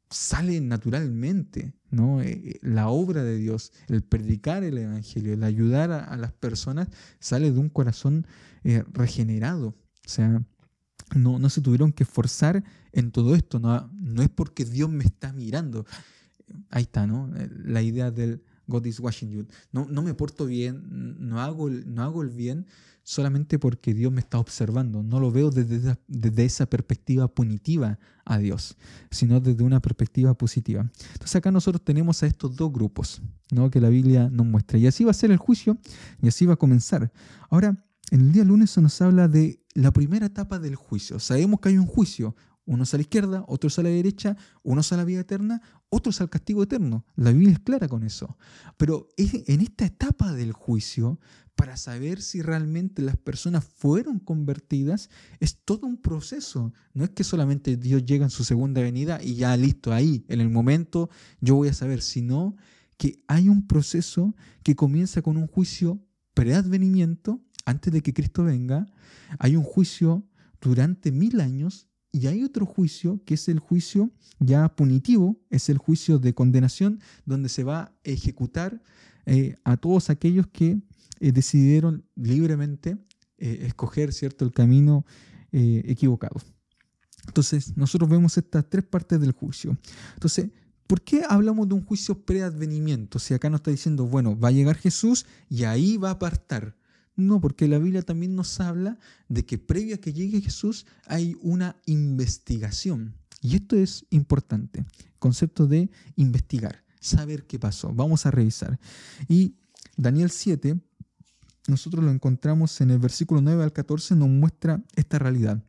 sale 0.10 0.60
naturalmente, 0.60 1.76
¿no? 1.92 2.20
Eh, 2.22 2.32
eh, 2.32 2.60
la 2.64 2.90
obra 2.90 3.24
de 3.24 3.38
Dios, 3.38 3.74
el 3.90 4.02
predicar 4.02 4.64
el 4.64 4.80
evangelio, 4.80 5.34
el 5.34 5.44
ayudar 5.44 5.92
a, 5.92 6.18
las 6.18 6.34
personas 6.34 6.88
sale 7.20 7.52
de 7.52 7.60
un 7.60 7.70
corazón 7.70 8.26
eh, 8.64 8.84
regenerado. 8.92 9.68
O 9.68 10.10
sea, 10.10 10.42
no, 11.16 11.38
no 11.38 11.50
se 11.50 11.62
tuvieron 11.62 11.92
que 11.92 12.04
esforzar 12.04 12.64
en 12.92 13.12
todo 13.12 13.36
esto, 13.36 13.60
no, 13.60 13.88
no 13.94 14.24
es 14.24 14.30
porque 14.30 14.66
Dios 14.66 14.90
me 14.90 15.04
está 15.04 15.32
mirando 15.32 15.86
ahí 16.70 16.84
está, 16.84 17.08
¿no? 17.08 17.36
Eh, 17.36 17.50
la 17.66 17.82
idea 17.82 18.12
del 18.12 18.44
God 18.68 18.86
is 18.86 19.00
watching 19.00 19.30
you. 19.30 19.48
No, 19.72 19.86
no 19.90 20.02
me 20.02 20.14
porto 20.14 20.46
bien, 20.46 20.84
no 21.20 21.42
hago, 21.42 21.70
no 21.70 22.04
hago 22.04 22.22
el 22.22 22.30
bien 22.30 22.68
solamente 23.04 23.58
porque 23.58 23.94
Dios 23.94 24.12
me 24.12 24.20
está 24.20 24.38
observando. 24.38 25.02
No 25.02 25.22
lo 25.22 25.32
veo 25.32 25.50
desde, 25.50 25.98
desde 26.08 26.44
esa 26.44 26.66
perspectiva 26.66 27.30
punitiva 27.30 28.00
a 28.26 28.38
Dios, 28.38 28.76
sino 29.10 29.40
desde 29.40 29.64
una 29.64 29.82
perspectiva 29.82 30.34
positiva. 30.34 30.82
Entonces 31.14 31.38
acá 31.38 31.50
nosotros 31.50 31.82
tenemos 31.86 32.22
a 32.22 32.28
estos 32.28 32.56
dos 32.58 32.72
grupos 32.72 33.22
¿no? 33.50 33.70
que 33.72 33.80
la 33.80 33.88
Biblia 33.88 34.30
nos 34.30 34.46
muestra. 34.46 34.78
Y 34.78 34.88
así 34.88 35.06
va 35.06 35.12
a 35.12 35.14
ser 35.14 35.32
el 35.32 35.38
juicio 35.38 35.78
y 36.22 36.28
así 36.28 36.46
va 36.46 36.56
a 36.56 36.58
comenzar. 36.58 37.10
Ahora, 37.50 37.82
en 38.12 38.22
el 38.22 38.32
día 38.34 38.44
lunes 38.44 38.72
se 38.72 38.82
nos 38.82 39.02
habla 39.02 39.30
de 39.30 39.62
la 39.74 39.92
primera 39.92 40.26
etapa 40.26 40.60
del 40.60 40.76
juicio. 40.76 41.18
Sabemos 41.20 41.62
que 41.62 41.70
hay 41.70 41.78
un 41.78 41.88
juicio, 41.88 42.36
unos 42.68 42.94
a 42.94 42.98
la 42.98 43.02
izquierda, 43.02 43.44
otros 43.48 43.80
a 43.80 43.84
la 43.84 43.90
derecha, 43.90 44.38
unos 44.62 44.94
a 44.94 44.98
la 44.98 45.06
vida 45.06 45.22
eterna, 45.22 45.62
otros 45.90 46.22
al 46.22 46.30
castigo 46.30 46.64
eterno. 46.64 47.06
La 47.16 47.32
Biblia 47.32 47.54
es 47.54 47.60
clara 47.60 47.88
con 47.88 48.04
eso. 48.04 48.38
Pero 48.78 49.08
en 49.18 49.62
esta 49.62 49.86
etapa 49.86 50.34
del 50.34 50.52
juicio, 50.52 51.20
para 51.56 51.76
saber 51.78 52.22
si 52.22 52.42
realmente 52.42 53.02
las 53.02 53.18
personas 53.18 53.66
fueron 53.66 54.20
convertidas, 54.20 55.10
es 55.40 55.58
todo 55.64 55.88
un 55.88 55.98
proceso. 55.98 56.74
No 56.94 57.04
es 57.06 57.10
que 57.12 57.24
solamente 57.24 57.78
Dios 57.78 58.06
llega 58.06 58.26
en 58.26 58.30
su 58.30 58.44
segunda 58.44 58.82
venida 58.82 59.24
y 59.24 59.36
ya 59.36 59.58
listo, 59.58 59.92
ahí, 59.92 60.24
en 60.28 60.42
el 60.42 60.50
momento 60.50 61.10
yo 61.42 61.56
voy 61.56 61.70
a 61.70 61.74
saber, 61.74 62.02
sino 62.02 62.56
que 62.98 63.24
hay 63.28 63.50
un 63.50 63.66
proceso 63.66 64.36
que 64.62 64.76
comienza 64.76 65.22
con 65.22 65.38
un 65.38 65.48
juicio 65.48 66.00
preadvenimiento, 66.34 67.42
antes 67.66 67.92
de 67.92 68.02
que 68.02 68.14
Cristo 68.14 68.44
venga, 68.44 68.86
hay 69.40 69.56
un 69.56 69.64
juicio 69.64 70.28
durante 70.62 71.12
mil 71.12 71.42
años 71.42 71.87
y 72.12 72.28
hay 72.28 72.44
otro 72.44 72.66
juicio 72.66 73.22
que 73.26 73.36
es 73.36 73.48
el 73.48 73.60
juicio 73.60 74.12
ya 74.40 74.70
punitivo, 74.76 75.40
es 75.50 75.70
el 75.70 75.78
juicio 75.78 76.20
de 76.20 76.34
condenación, 76.34 77.00
donde 77.26 77.50
se 77.50 77.64
va 77.64 77.80
a 77.80 77.94
ejecutar 78.04 78.82
eh, 79.26 79.56
a 79.64 79.78
todos 79.78 80.10
aquellos 80.10 80.48
que 80.48 80.82
eh, 81.20 81.32
decidieron 81.32 82.06
libremente 82.16 82.98
eh, 83.38 83.66
escoger 83.68 84.14
cierto, 84.14 84.46
el 84.46 84.52
camino 84.52 85.06
equivocado. 85.52 86.36
Entonces, 87.26 87.76
nosotros 87.76 88.10
vemos 88.10 88.38
estas 88.38 88.70
tres 88.70 88.86
partes 88.86 89.20
del 89.20 89.32
juicio. 89.32 89.76
Entonces, 90.14 90.50
¿por 90.86 91.02
qué 91.02 91.24
hablamos 91.28 91.68
de 91.68 91.74
un 91.74 91.84
juicio 91.84 92.26
preadvenimiento? 92.26 93.18
Si 93.18 93.34
acá 93.34 93.50
nos 93.50 93.60
está 93.60 93.72
diciendo, 93.72 94.06
bueno, 94.06 94.38
va 94.38 94.50
a 94.50 94.52
llegar 94.52 94.76
Jesús 94.76 95.26
y 95.50 95.64
ahí 95.64 95.98
va 95.98 96.10
a 96.10 96.14
apartar. 96.14 96.76
No, 97.18 97.42
porque 97.42 97.68
la 97.68 97.80
Biblia 97.80 98.04
también 98.04 98.36
nos 98.36 98.60
habla 98.60 99.00
de 99.28 99.44
que 99.44 99.58
previo 99.58 99.96
a 99.96 99.98
que 99.98 100.14
llegue 100.14 100.40
Jesús 100.40 100.86
hay 101.08 101.36
una 101.42 101.76
investigación. 101.88 103.16
Y 103.42 103.56
esto 103.56 103.76
es 103.76 104.06
importante, 104.12 104.86
concepto 105.18 105.66
de 105.66 105.90
investigar, 106.16 106.84
saber 107.00 107.48
qué 107.48 107.58
pasó. 107.58 107.92
Vamos 107.92 108.28
a 108.28 108.32
revisar. 108.32 108.80
Y 109.28 109.56
Daniel 109.96 110.30
7, 110.30 110.80
nosotros 111.68 112.04
lo 112.04 112.12
encontramos 112.12 112.80
en 112.82 112.92
el 112.92 113.00
versículo 113.00 113.42
9 113.42 113.64
al 113.64 113.74
14, 113.74 114.16
nos 114.16 114.30
muestra 114.30 114.84
esta 114.96 115.18
realidad. 115.18 115.64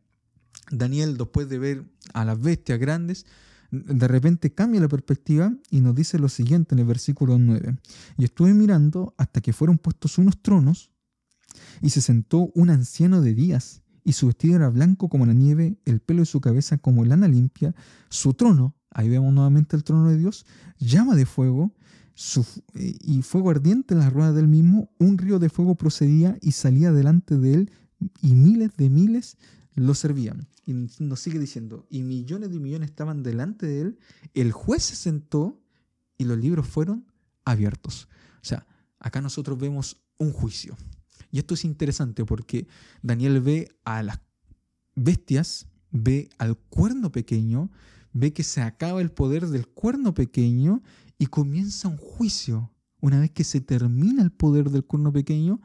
Daniel, 0.71 1.17
después 1.17 1.49
de 1.49 1.59
ver 1.59 1.85
a 2.13 2.27
las 2.27 2.39
bestias 2.39 2.79
grandes, 2.79 3.25
de 3.71 4.07
repente 4.07 4.53
cambia 4.53 4.83
la 4.83 4.89
perspectiva 4.89 5.55
y 5.71 5.81
nos 5.81 5.95
dice 5.95 6.19
lo 6.19 6.29
siguiente 6.29 6.75
en 6.75 6.81
el 6.81 6.85
versículo 6.85 7.39
9. 7.39 7.75
Y 8.19 8.25
estuve 8.25 8.53
mirando 8.53 9.15
hasta 9.17 9.41
que 9.41 9.55
fueron 9.55 9.79
puestos 9.79 10.19
unos 10.19 10.43
tronos 10.43 10.91
y 11.83 11.91
se 11.91 12.01
sentó 12.01 12.51
un 12.55 12.71
anciano 12.71 13.21
de 13.21 13.35
días, 13.35 13.83
y 14.05 14.13
su 14.13 14.27
vestido 14.27 14.57
era 14.57 14.71
blanco 14.71 15.09
como 15.09 15.27
la 15.27 15.35
nieve, 15.35 15.79
el 15.85 16.01
pelo 16.01 16.21
de 16.21 16.27
su 16.27 16.41
cabeza 16.41 16.79
como 16.79 17.05
lana 17.05 17.29
limpia, 17.29 17.75
su 18.09 18.35
trono, 18.35 18.75
ahí 18.91 19.09
vemos 19.09 19.33
nuevamente 19.33 19.77
el 19.77 19.85
trono 19.85 20.09
de 20.09 20.17
Dios, 20.17 20.47
llama 20.79 21.15
de 21.15 21.27
fuego, 21.27 21.73
y 22.75 23.23
fuego 23.23 23.51
ardiente 23.51 23.95
en 23.95 24.01
las 24.01 24.13
ruedas 24.13 24.35
del 24.35 24.49
mismo, 24.49 24.91
un 24.99 25.19
río 25.19 25.39
de 25.39 25.49
fuego 25.49 25.77
procedía 25.77 26.37
y 26.41 26.53
salía 26.53 26.91
delante 26.91 27.37
de 27.39 27.55
él, 27.55 27.71
y 28.23 28.35
miles 28.35 28.77
de 28.77 28.91
miles 28.91 29.37
lo 29.75 29.95
servían. 29.95 30.49
Y 30.67 30.75
nos 30.99 31.21
sigue 31.21 31.39
diciendo, 31.39 31.87
y 31.89 32.03
millones 32.03 32.51
de 32.51 32.59
millones 32.59 32.91
estaban 32.91 33.23
delante 33.23 33.67
de 33.67 33.81
él, 33.81 33.99
el 34.35 34.53
juez 34.53 34.83
se 34.85 34.97
sentó 34.97 35.61
y 36.17 36.25
los 36.25 36.39
libros 36.39 36.67
fueron 36.67 37.07
abiertos. 37.45 38.09
O 38.43 38.45
sea, 38.45 38.67
acá 38.99 39.21
nosotros 39.21 39.59
vemos 39.59 40.03
un 40.19 40.33
juicio. 40.33 40.77
Y 41.31 41.39
esto 41.39 41.55
es 41.55 41.65
interesante 41.65 42.25
porque 42.25 42.67
Daniel 43.03 43.41
ve 43.41 43.69
a 43.85 44.03
las 44.03 44.21
bestias, 44.95 45.67
ve 45.91 46.29
al 46.39 46.57
cuerno 46.57 47.13
pequeño, 47.13 47.71
ve 48.13 48.33
que 48.33 48.43
se 48.43 48.63
acaba 48.63 49.01
el 49.01 49.11
poder 49.11 49.47
del 49.49 49.67
cuerno 49.67 50.15
pequeño 50.15 50.83
y 51.19 51.27
comienza 51.27 51.89
un 51.89 51.99
juicio. 51.99 52.73
Una 53.01 53.21
vez 53.21 53.31
que 53.31 53.45
se 53.45 53.61
termina 53.61 54.23
el 54.23 54.33
poder 54.33 54.71
del 54.71 54.85
cuerno 54.85 55.13
pequeño, 55.13 55.61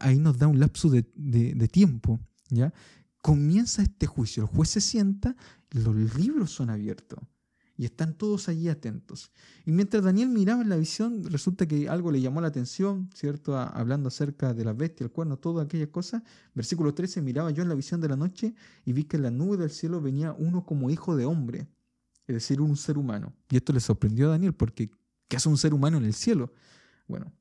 ahí 0.00 0.18
nos 0.18 0.38
da 0.38 0.46
un 0.46 0.60
lapso 0.60 0.90
de, 0.90 1.04
de 1.14 1.68
tiempo. 1.68 2.20
¿ya? 2.50 2.72
Comienza 3.22 3.82
este 3.82 4.06
juicio, 4.06 4.44
el 4.44 4.48
juez 4.48 4.70
se 4.70 4.80
sienta 4.80 5.34
los 5.70 6.16
libros 6.16 6.50
son 6.50 6.70
abiertos 6.70 7.18
y 7.78 7.84
están 7.84 8.12
todos 8.12 8.48
allí 8.48 8.68
atentos. 8.68 9.30
Y 9.64 9.70
mientras 9.70 10.02
Daniel 10.02 10.28
miraba 10.28 10.62
en 10.62 10.68
la 10.68 10.76
visión, 10.76 11.22
resulta 11.22 11.66
que 11.66 11.88
algo 11.88 12.10
le 12.10 12.20
llamó 12.20 12.40
la 12.40 12.48
atención, 12.48 13.08
¿cierto? 13.14 13.56
hablando 13.56 14.08
acerca 14.08 14.52
de 14.52 14.64
la 14.64 14.72
bestia, 14.72 15.04
el 15.04 15.12
cuerno, 15.12 15.38
todas 15.38 15.64
aquellas 15.64 15.88
cosas. 15.88 16.24
Versículo 16.54 16.92
13, 16.92 17.22
miraba 17.22 17.52
yo 17.52 17.62
en 17.62 17.68
la 17.68 17.76
visión 17.76 18.00
de 18.00 18.08
la 18.08 18.16
noche 18.16 18.52
y 18.84 18.92
vi 18.92 19.04
que 19.04 19.16
en 19.16 19.22
la 19.22 19.30
nube 19.30 19.56
del 19.56 19.70
cielo 19.70 20.00
venía 20.00 20.34
uno 20.36 20.66
como 20.66 20.90
hijo 20.90 21.14
de 21.16 21.24
hombre, 21.24 21.68
es 22.26 22.34
decir, 22.34 22.60
un 22.60 22.76
ser 22.76 22.98
humano. 22.98 23.32
Y 23.48 23.56
esto 23.56 23.72
le 23.72 23.80
sorprendió 23.80 24.26
a 24.26 24.30
Daniel 24.30 24.54
porque 24.54 24.90
¿qué 25.28 25.36
hace 25.36 25.48
un 25.48 25.56
ser 25.56 25.72
humano 25.72 25.98
en 25.98 26.04
el 26.04 26.14
cielo? 26.14 26.52
Bueno, 27.06 27.32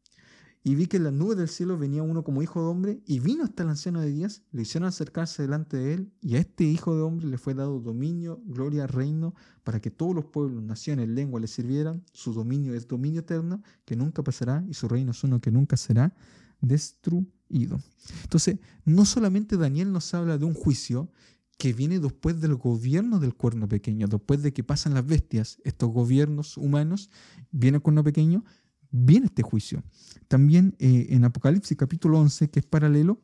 y 0.64 0.76
vi 0.76 0.88
que 0.88 0.98
en 0.98 1.06
la 1.06 1.12
nube 1.12 1.36
del 1.36 1.48
cielo 1.48 1.78
venía 1.78 2.04
uno 2.04 2.24
como 2.24 2.42
hijo 2.42 2.62
de 2.62 2.68
hombre, 2.68 3.02
y 3.06 3.20
vino 3.20 3.44
hasta 3.44 3.64
el 3.64 3.70
anciano 3.70 4.02
de 4.02 4.12
días, 4.12 4.44
le 4.52 4.64
hicieron 4.64 4.88
acercarse 4.88 5.42
delante 5.42 5.78
de 5.78 5.94
él, 5.94 6.12
y 6.22 6.36
a 6.36 6.40
este 6.40 6.66
hijo 6.66 6.96
de 6.96 7.02
hombre 7.02 7.28
le 7.28 7.38
fue 7.38 7.54
dado 7.54 7.80
dominio, 7.80 8.42
gloria, 8.46 8.88
reino, 8.88 9.34
para 9.64 9.80
que 9.80 9.92
todos 9.92 10.14
los 10.14 10.26
pueblos, 10.26 10.64
naciones, 10.64 11.08
lenguas 11.10 11.42
le 11.42 11.48
sirvieran. 11.48 12.04
Su 12.12 12.34
dominio 12.34 12.74
es 12.74 12.88
dominio 12.88 13.22
eterno, 13.22 13.62
que 13.86 13.96
nunca 13.96 14.24
pasará, 14.24 14.66
y 14.68 14.74
su 14.74 14.88
reino 14.88 15.12
es 15.12 15.24
uno 15.24 15.40
que 15.40 15.52
nunca 15.52 15.78
será 15.78 16.16
destruido. 16.60 17.80
Entonces, 18.24 18.60
no 18.84 19.06
solamente 19.06 19.58
Daniel 19.58 19.92
nos 19.92 20.14
habla 20.14 20.38
de 20.38 20.46
un 20.46 20.54
juicio, 20.54 21.10
que 21.58 21.74
viene 21.74 22.00
después 22.00 22.40
del 22.40 22.56
gobierno 22.56 23.20
del 23.20 23.34
cuerno 23.34 23.68
pequeño, 23.68 24.08
después 24.08 24.44
de 24.44 24.54
que 24.54 24.64
pasan 24.64 24.94
las 24.94 25.06
bestias, 25.06 25.60
estos 25.64 25.90
gobiernos 25.90 26.56
humanos, 26.58 27.10
viene 27.52 27.78
el 27.78 27.82
cuerno 27.82 28.04
pequeño, 28.04 28.46
viene 28.92 29.28
este 29.28 29.44
juicio. 29.44 29.84
También 30.28 30.76
eh, 30.80 31.08
en 31.10 31.26
Apocalipsis 31.26 31.78
capítulo 31.78 32.20
11, 32.20 32.50
que 32.50 32.60
es 32.60 32.66
paralelo, 32.66 33.22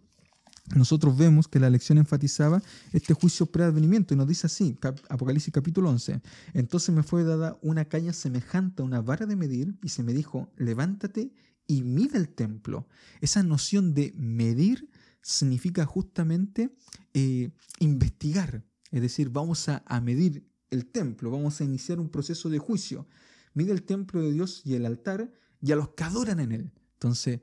nosotros 0.75 1.17
vemos 1.17 1.47
que 1.47 1.59
la 1.59 1.69
lección 1.69 1.97
enfatizaba 1.97 2.61
este 2.93 3.13
juicio 3.13 3.45
preadvenimiento 3.47 4.13
y 4.13 4.17
nos 4.17 4.27
dice 4.27 4.47
así, 4.47 4.77
Apocalipsis 5.09 5.53
capítulo 5.53 5.89
11, 5.89 6.21
entonces 6.53 6.95
me 6.95 7.03
fue 7.03 7.23
dada 7.23 7.57
una 7.61 7.85
caña 7.85 8.13
semejante 8.13 8.81
a 8.81 8.85
una 8.85 9.01
vara 9.01 9.25
de 9.25 9.35
medir 9.35 9.77
y 9.83 9.89
se 9.89 10.03
me 10.03 10.13
dijo, 10.13 10.51
levántate 10.57 11.33
y 11.67 11.83
mide 11.83 12.17
el 12.17 12.29
templo. 12.29 12.87
Esa 13.19 13.43
noción 13.43 13.93
de 13.93 14.13
medir 14.15 14.89
significa 15.21 15.85
justamente 15.85 16.73
eh, 17.13 17.51
investigar, 17.79 18.63
es 18.91 19.01
decir, 19.01 19.29
vamos 19.29 19.67
a, 19.67 19.83
a 19.85 19.99
medir 19.99 20.47
el 20.69 20.85
templo, 20.85 21.29
vamos 21.29 21.59
a 21.59 21.65
iniciar 21.65 21.99
un 21.99 22.09
proceso 22.09 22.49
de 22.49 22.59
juicio. 22.59 23.07
Mide 23.53 23.71
el 23.71 23.83
templo 23.83 24.21
de 24.21 24.31
Dios 24.31 24.61
y 24.65 24.73
el 24.73 24.85
altar 24.85 25.31
y 25.63 25.71
a 25.71 25.77
los 25.77 25.89
que 25.89 26.03
adoran 26.03 26.41
en 26.41 26.51
él. 26.51 26.71
Entonces, 26.95 27.39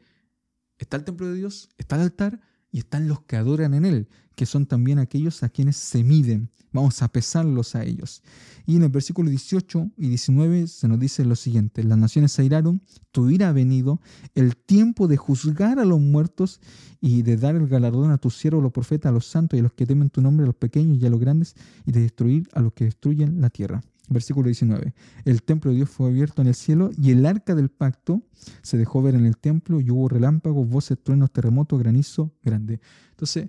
está 0.78 0.98
el 0.98 1.04
templo 1.04 1.26
de 1.26 1.34
Dios, 1.34 1.70
está 1.78 1.96
el 1.96 2.02
altar 2.02 2.40
y 2.70 2.78
están 2.78 3.08
los 3.08 3.22
que 3.22 3.36
adoran 3.36 3.72
en 3.72 3.86
él, 3.86 4.08
que 4.34 4.44
son 4.46 4.66
también 4.66 4.98
aquellos 4.98 5.42
a 5.42 5.48
quienes 5.48 5.76
se 5.76 6.04
miden. 6.04 6.50
Vamos 6.72 7.02
a 7.02 7.08
pesarlos 7.08 7.74
a 7.74 7.82
ellos. 7.82 8.22
Y 8.66 8.76
en 8.76 8.82
el 8.84 8.90
versículo 8.90 9.30
18 9.30 9.90
y 9.96 10.08
19 10.08 10.68
se 10.68 10.86
nos 10.86 11.00
dice 11.00 11.24
lo 11.24 11.34
siguiente, 11.34 11.82
las 11.82 11.98
naciones 11.98 12.32
se 12.32 12.42
airaron, 12.42 12.82
tu 13.10 13.30
ira 13.30 13.48
ha 13.48 13.52
venido, 13.52 14.00
el 14.34 14.54
tiempo 14.54 15.08
de 15.08 15.16
juzgar 15.16 15.78
a 15.78 15.84
los 15.84 15.98
muertos 15.98 16.60
y 17.00 17.22
de 17.22 17.38
dar 17.38 17.56
el 17.56 17.66
galardón 17.66 18.12
a 18.12 18.18
tus 18.18 18.36
siervos, 18.36 18.62
los 18.62 18.72
profetas, 18.72 19.10
a 19.10 19.14
los 19.14 19.26
santos 19.26 19.56
y 19.56 19.60
a 19.60 19.62
los 19.62 19.72
que 19.72 19.86
temen 19.86 20.10
tu 20.10 20.20
nombre, 20.20 20.44
a 20.44 20.46
los 20.46 20.56
pequeños 20.56 20.98
y 20.98 21.06
a 21.06 21.10
los 21.10 21.18
grandes, 21.18 21.56
y 21.86 21.92
de 21.92 22.02
destruir 22.02 22.48
a 22.52 22.60
los 22.60 22.74
que 22.74 22.84
destruyen 22.84 23.40
la 23.40 23.48
tierra. 23.48 23.82
Versículo 24.10 24.46
19. 24.46 24.92
El 25.24 25.42
templo 25.44 25.70
de 25.70 25.78
Dios 25.78 25.88
fue 25.88 26.08
abierto 26.08 26.42
en 26.42 26.48
el 26.48 26.54
cielo 26.54 26.90
y 27.00 27.12
el 27.12 27.24
arca 27.24 27.54
del 27.54 27.70
pacto 27.70 28.22
se 28.60 28.76
dejó 28.76 29.02
ver 29.02 29.14
en 29.14 29.24
el 29.24 29.36
templo 29.36 29.80
y 29.80 29.88
hubo 29.90 30.08
relámpagos, 30.08 30.68
voces, 30.68 30.98
truenos, 31.02 31.32
terremotos, 31.32 31.78
granizo 31.78 32.34
grande. 32.42 32.80
Entonces, 33.10 33.48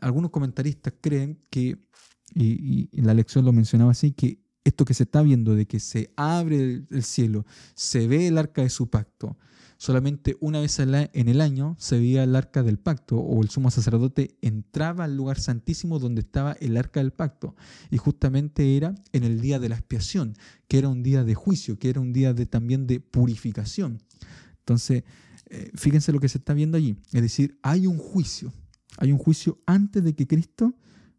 algunos 0.00 0.30
comentaristas 0.30 0.94
creen 1.00 1.38
que, 1.48 1.78
y, 2.34 2.88
la 3.00 3.14
lección 3.14 3.44
lo 3.44 3.52
mencionaba 3.52 3.92
así, 3.92 4.12
que 4.12 4.42
esto 4.64 4.84
que 4.84 4.94
se 4.94 5.04
está 5.04 5.22
viendo 5.22 5.54
de 5.54 5.66
que 5.66 5.78
se 5.78 6.12
abre 6.16 6.84
el 6.90 7.02
cielo, 7.04 7.44
se 7.74 8.08
ve 8.08 8.26
el 8.26 8.38
arca 8.38 8.62
de 8.62 8.70
su 8.70 8.88
pacto, 8.88 9.36
Solamente 9.76 10.36
una 10.40 10.60
vez 10.60 10.78
en 10.78 11.28
el 11.28 11.40
año 11.40 11.76
se 11.78 11.98
veía 11.98 12.24
el 12.24 12.36
arca 12.36 12.62
del 12.62 12.78
pacto 12.78 13.16
o 13.16 13.42
el 13.42 13.50
sumo 13.50 13.70
sacerdote 13.70 14.36
entraba 14.40 15.04
al 15.04 15.16
lugar 15.16 15.38
santísimo 15.38 15.98
donde 15.98 16.20
estaba 16.20 16.52
el 16.60 16.76
arca 16.76 17.00
del 17.00 17.12
pacto. 17.12 17.54
Y 17.90 17.98
justamente 17.98 18.76
era 18.76 18.94
en 19.12 19.24
el 19.24 19.40
día 19.40 19.58
de 19.58 19.68
la 19.68 19.76
expiación, 19.76 20.34
que 20.68 20.78
era 20.78 20.88
un 20.88 21.02
día 21.02 21.24
de 21.24 21.34
juicio, 21.34 21.78
que 21.78 21.90
era 21.90 22.00
un 22.00 22.12
día 22.12 22.34
también 22.46 22.86
de 22.86 23.00
purificación. 23.00 24.02
Entonces, 24.60 25.04
eh, 25.50 25.70
fíjense 25.74 26.12
lo 26.12 26.20
que 26.20 26.28
se 26.28 26.38
está 26.38 26.54
viendo 26.54 26.78
allí. 26.78 26.96
Es 27.12 27.22
decir, 27.22 27.58
hay 27.62 27.86
un 27.86 27.98
juicio. 27.98 28.52
Hay 28.96 29.12
un 29.12 29.18
juicio 29.18 29.58
antes 29.66 30.02
de 30.02 30.14
que 30.14 30.26
Cristo 30.26 30.74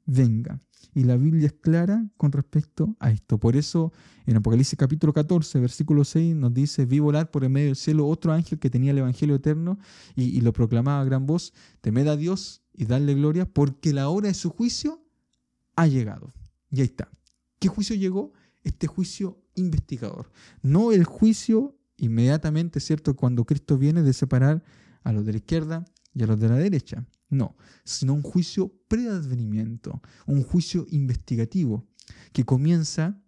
venga. 0.05 0.61
Y 0.93 1.03
la 1.03 1.17
Biblia 1.17 1.47
es 1.47 1.53
clara 1.53 2.05
con 2.17 2.31
respecto 2.31 2.95
a 2.99 3.11
esto. 3.11 3.37
Por 3.37 3.55
eso 3.55 3.91
en 4.25 4.37
Apocalipsis 4.37 4.77
capítulo 4.77 5.13
14, 5.13 5.59
versículo 5.59 6.03
6 6.03 6.35
nos 6.35 6.53
dice, 6.53 6.85
vi 6.85 6.99
volar 6.99 7.31
por 7.31 7.43
el 7.43 7.49
medio 7.49 7.67
del 7.67 7.75
cielo 7.75 8.07
otro 8.07 8.33
ángel 8.33 8.59
que 8.59 8.69
tenía 8.69 8.91
el 8.91 8.99
Evangelio 8.99 9.35
eterno 9.35 9.77
y, 10.15 10.41
lo 10.41 10.53
proclamaba 10.53 11.01
a 11.01 11.05
gran 11.05 11.25
voz, 11.25 11.53
temed 11.81 12.07
a 12.07 12.15
Dios 12.15 12.61
y 12.73 12.85
darle 12.85 13.13
gloria 13.13 13.45
porque 13.45 13.93
la 13.93 14.09
hora 14.09 14.27
de 14.27 14.33
su 14.33 14.49
juicio 14.49 15.01
ha 15.75 15.87
llegado. 15.87 16.33
Y 16.71 16.81
ahí 16.81 16.87
está. 16.87 17.09
¿Qué 17.59 17.67
juicio 17.67 17.95
llegó? 17.95 18.33
Este 18.63 18.87
juicio 18.87 19.41
investigador. 19.55 20.31
No 20.61 20.91
el 20.91 21.03
juicio 21.03 21.77
inmediatamente, 21.97 22.79
¿cierto? 22.79 23.15
Cuando 23.15 23.45
Cristo 23.45 23.77
viene 23.77 24.01
de 24.01 24.13
separar 24.13 24.63
a 25.03 25.11
los 25.13 25.25
de 25.25 25.33
la 25.33 25.37
izquierda 25.37 25.85
y 26.13 26.23
a 26.23 26.27
los 26.27 26.39
de 26.39 26.49
la 26.49 26.55
derecha. 26.55 27.05
No, 27.35 27.57
sino 27.83 28.13
un 28.13 28.21
juicio 28.21 28.73
preadvenimiento, 28.87 30.01
un 30.25 30.41
juicio 30.43 30.85
investigativo 30.89 31.85
que 32.31 32.45
comienza 32.45 33.21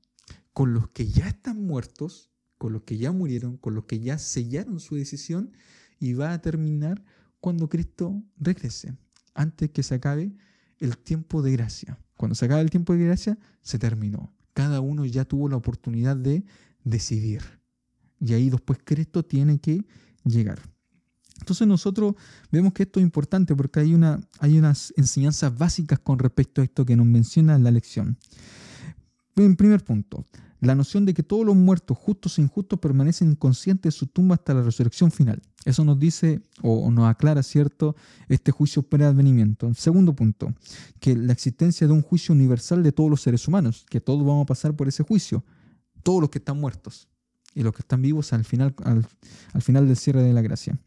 con 0.53 0.73
los 0.73 0.89
que 0.89 1.07
ya 1.07 1.27
están 1.27 1.61
muertos, 1.65 2.31
con 2.57 2.71
los 2.71 2.83
que 2.83 2.97
ya 2.97 3.11
murieron, 3.11 3.57
con 3.57 3.75
los 3.75 3.83
que 3.83 3.99
ya 3.99 4.17
sellaron 4.17 4.79
su 4.79 4.95
decisión 4.95 5.51
y 5.99 6.13
va 6.13 6.31
a 6.31 6.41
terminar 6.41 7.03
cuando 7.39 7.67
Cristo 7.67 8.23
regrese, 8.37 8.97
antes 9.33 9.71
que 9.71 9.83
se 9.83 9.95
acabe 9.95 10.35
el 10.79 10.97
tiempo 10.97 11.41
de 11.41 11.51
gracia. 11.51 11.99
Cuando 12.15 12.35
se 12.35 12.45
acabe 12.45 12.61
el 12.61 12.69
tiempo 12.69 12.93
de 12.93 13.05
gracia, 13.05 13.37
se 13.61 13.77
terminó. 13.77 14.33
Cada 14.53 14.79
uno 14.79 15.05
ya 15.05 15.25
tuvo 15.25 15.49
la 15.49 15.57
oportunidad 15.57 16.15
de 16.15 16.45
decidir. 16.83 17.41
Y 18.19 18.33
ahí 18.33 18.49
después 18.49 18.79
Cristo 18.83 19.23
tiene 19.23 19.59
que 19.59 19.85
llegar. 20.23 20.59
Entonces 21.39 21.67
nosotros 21.67 22.15
vemos 22.51 22.73
que 22.73 22.83
esto 22.83 22.99
es 22.99 23.03
importante 23.03 23.55
porque 23.55 23.79
hay, 23.79 23.93
una, 23.93 24.19
hay 24.39 24.57
unas 24.57 24.93
enseñanzas 24.97 25.57
básicas 25.57 25.99
con 25.99 26.19
respecto 26.19 26.61
a 26.61 26.63
esto 26.63 26.85
que 26.85 26.95
nos 26.95 27.05
menciona 27.05 27.57
la 27.57 27.71
lección. 27.71 28.17
En 29.35 29.55
primer 29.55 29.83
punto, 29.83 30.25
la 30.59 30.73
noción 30.73 31.05
de 31.05 31.13
que 31.13 31.21
todos 31.21 31.45
los 31.45 31.55
muertos, 31.55 31.97
justos 31.97 32.37
e 32.37 32.41
injustos, 32.41 32.79
permanecen 32.79 33.29
inconscientes 33.31 33.93
de 33.93 33.97
su 33.97 34.07
tumba 34.07 34.35
hasta 34.35 34.55
la 34.55 34.63
resurrección 34.63 35.11
final. 35.11 35.41
Eso 35.65 35.83
nos 35.83 35.99
dice 35.99 36.41
o 36.63 36.89
nos 36.89 37.07
aclara, 37.07 37.43
¿cierto?, 37.43 37.95
este 38.27 38.51
juicio 38.51 38.81
preadvenimiento. 38.81 39.71
Segundo 39.75 40.15
punto, 40.15 40.53
que 40.99 41.15
la 41.15 41.33
existencia 41.33 41.85
de 41.85 41.93
un 41.93 42.01
juicio 42.01 42.33
universal 42.33 42.81
de 42.81 42.91
todos 42.91 43.09
los 43.09 43.21
seres 43.21 43.47
humanos, 43.47 43.85
que 43.89 44.01
todos 44.01 44.25
vamos 44.25 44.43
a 44.43 44.47
pasar 44.47 44.75
por 44.75 44.87
ese 44.87 45.03
juicio, 45.03 45.43
todos 46.01 46.21
los 46.21 46.29
que 46.31 46.39
están 46.39 46.59
muertos 46.59 47.07
y 47.53 47.61
los 47.61 47.73
que 47.73 47.81
están 47.81 48.01
vivos 48.01 48.33
al 48.33 48.45
final, 48.45 48.73
al 48.83 49.61
final 49.61 49.87
del 49.87 49.97
cierre 49.97 50.23
de 50.23 50.33
la 50.33 50.41
gracia. 50.41 50.79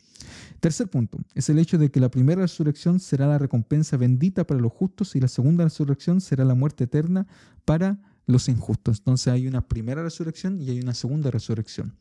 Tercer 0.61 0.89
punto 0.89 1.19
es 1.35 1.49
el 1.49 1.59
hecho 1.59 1.79
de 1.79 1.91
que 1.91 2.01
la 2.01 2.11
primera 2.11 2.43
resurrección 2.43 3.01
será 3.01 3.27
la 3.27 3.39
recompensa 3.39 3.97
bendita 3.97 4.47
para 4.47 4.61
los 4.61 4.73
justos 4.73 5.17
y 5.17 5.21
la 5.21 5.29
segunda 5.29 5.65
resurrección 5.65 6.21
será 6.21 6.45
la 6.45 6.55
muerte 6.55 6.85
eterna 6.85 7.27
para 7.65 7.99
los 8.27 8.49
injustos. 8.49 8.99
Entonces 8.99 9.29
hay 9.29 9.47
una 9.47 9.67
primera 9.67 10.03
resurrección 10.03 10.61
y 10.61 10.71
hay 10.71 10.81
una 10.81 10.95
segunda 10.95 11.31
resurrección. 11.31 11.97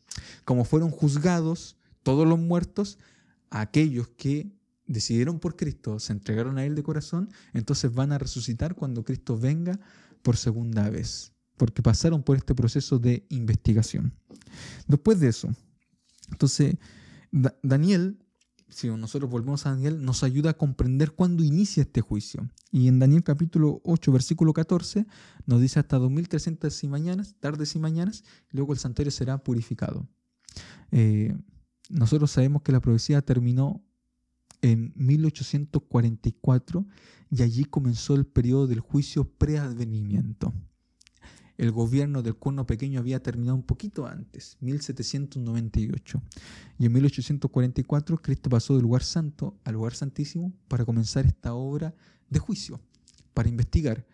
Como 0.46 0.66
fueron 0.66 0.92
juzgados 0.92 1.78
todos 2.04 2.28
los 2.28 2.40
muertos, 2.40 3.00
aquellos 3.50 4.10
que 4.10 4.52
decidieron 4.86 5.40
por 5.40 5.56
Cristo, 5.56 6.00
se 6.00 6.14
entregaron 6.14 6.58
a 6.58 6.66
Él 6.66 6.76
de 6.76 6.84
corazón, 6.84 7.30
entonces 7.54 7.94
van 7.94 8.12
a 8.12 8.18
resucitar 8.18 8.76
cuando 8.76 9.04
Cristo 9.04 9.38
venga 9.38 9.80
por 10.22 10.36
segunda 10.36 10.90
vez, 10.90 11.32
porque 11.58 11.82
pasaron 11.82 12.24
por 12.24 12.38
este 12.38 12.56
proceso 12.56 13.00
de 13.00 13.26
investigación. 13.30 14.14
Después 14.88 15.20
de 15.20 15.28
eso, 15.30 15.50
entonces 16.32 16.76
Daniel 17.32 18.18
si 18.70 18.88
nosotros 18.88 19.30
volvemos 19.30 19.66
a 19.66 19.72
Daniel, 19.72 20.04
nos 20.04 20.24
ayuda 20.24 20.52
a 20.52 20.58
comprender 20.58 21.12
cuándo 21.12 21.44
inicia 21.44 21.82
este 21.82 22.02
juicio. 22.02 22.48
Y 22.72 22.88
en 22.88 23.00
Daniel 23.00 23.24
capítulo 23.24 23.82
8, 23.84 24.12
versículo 24.12 24.54
14, 24.54 25.08
nos 25.46 25.60
dice 25.60 25.80
hasta 25.80 25.98
2300 25.98 26.84
y 26.84 26.88
mañanas, 26.88 27.36
tardes 27.40 27.76
y 27.76 27.80
mañanas, 27.80 28.24
luego 28.52 28.74
el 28.74 28.80
santuario 28.80 29.12
será 29.12 29.44
purificado. 29.44 30.08
Eh, 30.92 31.36
nosotros 31.90 32.32
sabemos 32.32 32.62
que 32.62 32.72
la 32.72 32.80
profecía 32.80 33.22
terminó 33.22 33.84
en 34.62 34.94
1844 34.96 36.86
y 37.32 37.42
allí 37.42 37.66
comenzó 37.66 38.16
el 38.16 38.26
periodo 38.26 38.68
del 38.68 38.82
juicio 38.82 39.24
preadvenimiento 39.24 40.54
el 41.60 41.72
gobierno 41.72 42.24
del 42.24 42.36
cuerno 42.36 42.66
pequeño 42.66 43.02
había 43.02 43.22
terminado 43.22 43.58
un 43.58 43.64
poquito 43.64 44.08
antes, 44.08 44.56
1798. 44.62 46.22
Y 46.78 46.86
en 46.86 46.94
1844 46.94 48.22
Cristo 48.22 48.50
pasó 48.50 48.76
del 48.76 48.84
lugar 48.84 49.04
santo 49.04 49.60
al 49.66 49.74
lugar 49.74 49.94
santísimo 49.94 50.54
para 50.70 50.86
comenzar 50.86 51.26
esta 51.26 51.54
obra 51.54 51.94
de 52.30 52.40
juicio, 52.40 52.80
para 53.34 53.50
investigar. 53.50 54.08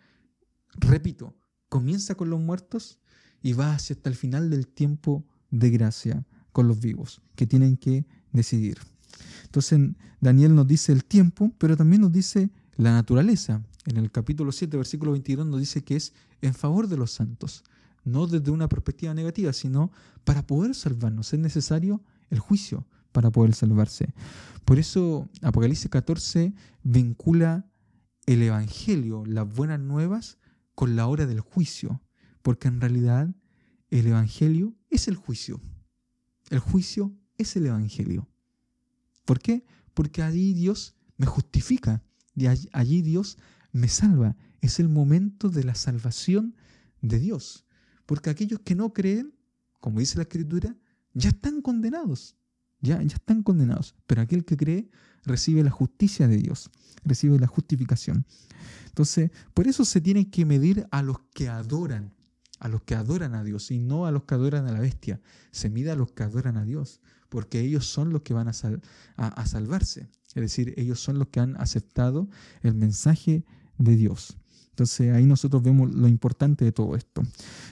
Repito, 0.72 1.36
comienza 1.68 2.16
con 2.16 2.30
los 2.30 2.40
muertos 2.40 2.98
y 3.40 3.52
va 3.52 3.74
hacia 3.74 3.94
hasta 3.94 4.10
el 4.10 4.16
final 4.16 4.50
del 4.50 4.66
tiempo 4.66 5.24
de 5.52 5.70
gracia 5.70 6.26
con 6.50 6.66
los 6.66 6.80
vivos, 6.80 7.22
que 7.36 7.46
tienen 7.46 7.76
que 7.76 8.06
decidir. 8.32 8.78
Entonces 9.44 9.78
Daniel 10.20 10.52
nos 10.52 10.66
dice 10.66 10.90
el 10.90 11.04
tiempo, 11.04 11.52
pero 11.58 11.76
también 11.76 12.02
nos 12.02 12.10
dice 12.10 12.50
la 12.74 12.90
naturaleza. 12.90 13.62
En 13.84 13.98
el 13.98 14.10
capítulo 14.10 14.50
7, 14.50 14.76
versículo 14.76 15.12
22 15.12 15.46
nos 15.46 15.60
dice 15.60 15.84
que 15.84 15.94
es 15.94 16.12
en 16.42 16.54
favor 16.54 16.88
de 16.88 16.96
los 16.96 17.12
santos, 17.12 17.64
no 18.04 18.26
desde 18.26 18.50
una 18.50 18.68
perspectiva 18.68 19.14
negativa, 19.14 19.52
sino 19.52 19.90
para 20.24 20.46
poder 20.46 20.74
salvarnos. 20.74 21.32
Es 21.32 21.40
necesario 21.40 22.02
el 22.30 22.38
juicio 22.38 22.86
para 23.12 23.30
poder 23.30 23.54
salvarse. 23.54 24.12
Por 24.64 24.78
eso 24.78 25.28
Apocalipsis 25.42 25.90
14 25.90 26.54
vincula 26.82 27.66
el 28.26 28.42
Evangelio, 28.42 29.24
las 29.26 29.48
buenas 29.48 29.80
nuevas, 29.80 30.38
con 30.74 30.96
la 30.96 31.06
hora 31.06 31.26
del 31.26 31.40
juicio, 31.40 32.02
porque 32.42 32.68
en 32.68 32.80
realidad 32.80 33.34
el 33.90 34.06
Evangelio 34.06 34.74
es 34.90 35.08
el 35.08 35.16
juicio. 35.16 35.60
El 36.50 36.58
juicio 36.58 37.14
es 37.38 37.56
el 37.56 37.66
Evangelio. 37.66 38.28
¿Por 39.24 39.40
qué? 39.40 39.64
Porque 39.94 40.22
allí 40.22 40.52
Dios 40.52 40.94
me 41.16 41.26
justifica, 41.26 42.02
allí 42.72 43.02
Dios 43.02 43.38
me 43.76 43.88
salva. 43.88 44.36
Es 44.60 44.80
el 44.80 44.88
momento 44.88 45.50
de 45.50 45.64
la 45.64 45.74
salvación 45.74 46.56
de 47.02 47.18
Dios. 47.18 47.66
Porque 48.06 48.30
aquellos 48.30 48.60
que 48.60 48.74
no 48.74 48.92
creen, 48.92 49.34
como 49.80 50.00
dice 50.00 50.16
la 50.16 50.22
Escritura, 50.22 50.74
ya 51.12 51.30
están 51.30 51.60
condenados. 51.60 52.36
Ya, 52.80 53.00
ya 53.02 53.16
están 53.16 53.42
condenados. 53.42 53.94
Pero 54.06 54.22
aquel 54.22 54.44
que 54.44 54.56
cree 54.56 54.90
recibe 55.24 55.62
la 55.62 55.70
justicia 55.70 56.28
de 56.28 56.36
Dios, 56.38 56.70
recibe 57.04 57.38
la 57.38 57.46
justificación. 57.46 58.26
Entonces, 58.86 59.30
por 59.54 59.66
eso 59.66 59.84
se 59.84 60.00
tiene 60.00 60.30
que 60.30 60.44
medir 60.44 60.86
a 60.90 61.02
los 61.02 61.18
que 61.34 61.48
adoran, 61.48 62.14
a 62.58 62.68
los 62.68 62.82
que 62.82 62.94
adoran 62.94 63.34
a 63.34 63.44
Dios 63.44 63.70
y 63.70 63.78
no 63.78 64.06
a 64.06 64.10
los 64.10 64.24
que 64.24 64.34
adoran 64.34 64.66
a 64.66 64.72
la 64.72 64.80
bestia. 64.80 65.20
Se 65.50 65.68
mide 65.68 65.90
a 65.90 65.96
los 65.96 66.12
que 66.12 66.22
adoran 66.22 66.56
a 66.56 66.64
Dios, 66.64 67.00
porque 67.28 67.60
ellos 67.60 67.86
son 67.86 68.12
los 68.12 68.22
que 68.22 68.34
van 68.34 68.48
a, 68.48 68.52
a 69.16 69.46
salvarse. 69.46 70.08
Es 70.34 70.42
decir, 70.42 70.74
ellos 70.76 71.00
son 71.00 71.18
los 71.18 71.28
que 71.28 71.40
han 71.40 71.56
aceptado 71.60 72.28
el 72.62 72.74
mensaje 72.74 73.44
de 73.78 73.96
Dios. 73.96 74.36
Entonces 74.76 75.10
ahí 75.14 75.24
nosotros 75.24 75.62
vemos 75.62 75.90
lo 75.94 76.06
importante 76.06 76.62
de 76.62 76.70
todo 76.70 76.96
esto. 76.96 77.22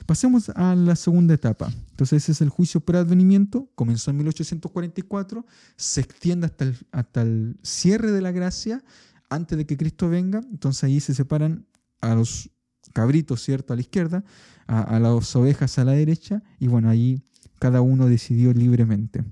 Pasemos 0.07 0.49
a 0.49 0.75
la 0.75 0.97
segunda 0.97 1.35
etapa. 1.35 1.71
Entonces 1.91 2.23
ese 2.23 2.33
es 2.33 2.41
el 2.41 2.49
juicio 2.49 2.81
preadvenimiento. 2.81 3.69
Comenzó 3.75 4.11
en 4.11 4.17
1844, 4.17 5.45
se 5.77 6.01
extiende 6.01 6.47
hasta 6.47 6.65
el, 6.65 6.79
hasta 6.93 7.21
el 7.21 7.59
cierre 7.63 8.11
de 8.11 8.23
la 8.23 8.33
gracia 8.33 8.83
antes 9.29 9.59
de 9.59 9.67
que 9.67 9.77
Cristo 9.77 10.09
venga. 10.09 10.41
Entonces 10.51 10.85
ahí 10.85 10.99
se 10.99 11.13
separan 11.13 11.67
a 12.01 12.15
los 12.15 12.49
cabritos, 12.95 13.43
¿cierto? 13.43 13.75
A 13.75 13.77
la 13.77 13.83
izquierda, 13.83 14.25
a, 14.67 14.81
a 14.81 14.99
las 14.99 15.37
ovejas 15.37 15.79
a 15.79 15.85
la 15.85 15.93
derecha. 15.93 16.43
Y 16.59 16.69
bueno, 16.69 16.89
ahí 16.89 17.23
cada 17.59 17.83
uno 17.83 18.07
decidió 18.07 18.55
libremente. 18.55 19.25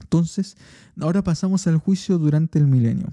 Entonces, 0.00 0.56
ahora 1.00 1.22
pasamos 1.22 1.68
al 1.68 1.76
juicio 1.78 2.18
durante 2.18 2.58
el 2.58 2.66
milenio. 2.66 3.12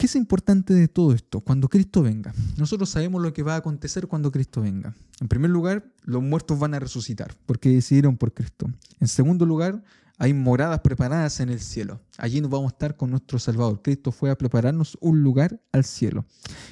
¿Qué 0.00 0.06
es 0.06 0.16
importante 0.16 0.72
de 0.72 0.88
todo 0.88 1.12
esto? 1.12 1.42
Cuando 1.42 1.68
Cristo 1.68 2.00
venga. 2.00 2.32
Nosotros 2.56 2.88
sabemos 2.88 3.20
lo 3.20 3.34
que 3.34 3.42
va 3.42 3.52
a 3.52 3.58
acontecer 3.58 4.06
cuando 4.06 4.32
Cristo 4.32 4.62
venga. 4.62 4.94
En 5.20 5.28
primer 5.28 5.50
lugar, 5.50 5.92
los 6.04 6.22
muertos 6.22 6.58
van 6.58 6.72
a 6.72 6.78
resucitar 6.78 7.36
porque 7.44 7.68
decidieron 7.68 8.16
por 8.16 8.32
Cristo. 8.32 8.70
En 8.98 9.08
segundo 9.08 9.44
lugar, 9.44 9.84
hay 10.16 10.32
moradas 10.32 10.80
preparadas 10.80 11.40
en 11.40 11.50
el 11.50 11.60
cielo. 11.60 12.00
Allí 12.16 12.40
nos 12.40 12.50
vamos 12.50 12.72
a 12.72 12.74
estar 12.76 12.96
con 12.96 13.10
nuestro 13.10 13.38
Salvador. 13.38 13.82
Cristo 13.82 14.10
fue 14.10 14.30
a 14.30 14.38
prepararnos 14.38 14.96
un 15.02 15.22
lugar 15.22 15.60
al 15.70 15.84
cielo. 15.84 16.24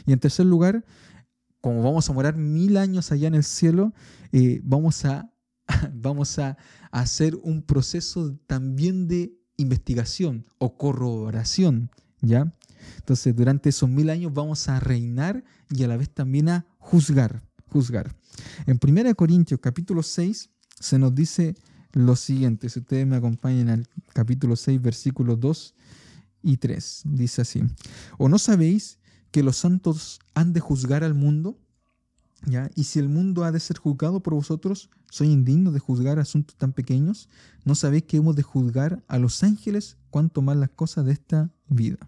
Y 0.07 0.15
en 0.15 0.21
tercer 0.21 0.47
lugar, 0.47 0.87
como 1.61 1.83
vamos 1.83 2.09
a 2.09 2.15
morar 2.15 2.35
mil 2.35 2.79
años 2.79 3.13
allá 3.13 3.29
en 3.29 3.35
el 3.35 3.45
cielo, 3.45 3.93
eh, 4.33 4.63
vamos, 4.65 5.05
a, 5.05 5.31
vamos 5.93 6.39
a 6.39 6.57
hacer 6.93 7.37
un 7.43 7.61
proceso 7.61 8.39
también 8.47 9.07
de 9.07 9.35
investigación 9.59 10.47
o 10.57 10.79
corroboración, 10.79 11.91
¿ya? 12.23 12.55
Entonces, 12.99 13.35
durante 13.35 13.69
esos 13.69 13.89
mil 13.89 14.11
años 14.11 14.33
vamos 14.33 14.69
a 14.69 14.81
reinar 14.81 15.45
y 15.71 15.83
a 15.83 15.89
la 15.89 15.97
vez 15.97 16.11
también 16.11 16.49
a 16.49 16.67
juzgar, 16.79 17.43
juzgar. 17.67 18.15
En 18.67 18.79
1 18.83 19.15
Corintios 19.15 19.61
capítulo 19.61 20.03
6 20.03 20.51
se 20.79 20.99
nos 20.99 21.15
dice 21.15 21.55
lo 21.93 22.17
siguiente. 22.17 22.69
Si 22.69 22.81
ustedes 22.81 23.07
me 23.07 23.17
acompañan 23.17 23.69
al 23.69 23.89
capítulo 24.13 24.57
6, 24.57 24.81
versículos 24.81 25.41
2 25.41 25.75
y 26.43 26.57
3. 26.57 27.03
Dice 27.07 27.43
así. 27.43 27.63
¿O 28.19 28.29
no 28.29 28.39
sabéis 28.39 28.99
que 29.31 29.43
los 29.43 29.57
santos 29.57 30.21
han 30.35 30.53
de 30.53 30.61
juzgar 30.61 31.05
al 31.05 31.15
mundo? 31.15 31.59
¿Ya? 32.47 32.71
Y 32.77 32.85
si 32.85 33.01
el 33.01 33.09
mundo 33.09 33.45
ha 33.45 33.53
de 33.53 33.59
ser 33.59 33.79
juzgado 33.79 34.21
por 34.21 34.35
vosotros, 34.35 34.91
¿soy 35.11 35.29
indigno 35.29 35.73
de 35.73 35.81
juzgar 35.81 36.19
asuntos 36.19 36.57
tan 36.57 36.73
pequeños? 36.73 37.29
¿No 37.65 37.75
sabéis 37.75 38.05
que 38.05 38.19
hemos 38.19 38.37
de 38.37 38.43
juzgar 38.43 39.03
a 39.09 39.19
los 39.19 39.43
ángeles 39.43 39.97
cuanto 40.11 40.41
más 40.41 40.57
las 40.57 40.71
cosas 40.71 41.05
de 41.05 41.13
esta 41.13 41.51
vida? 41.69 41.99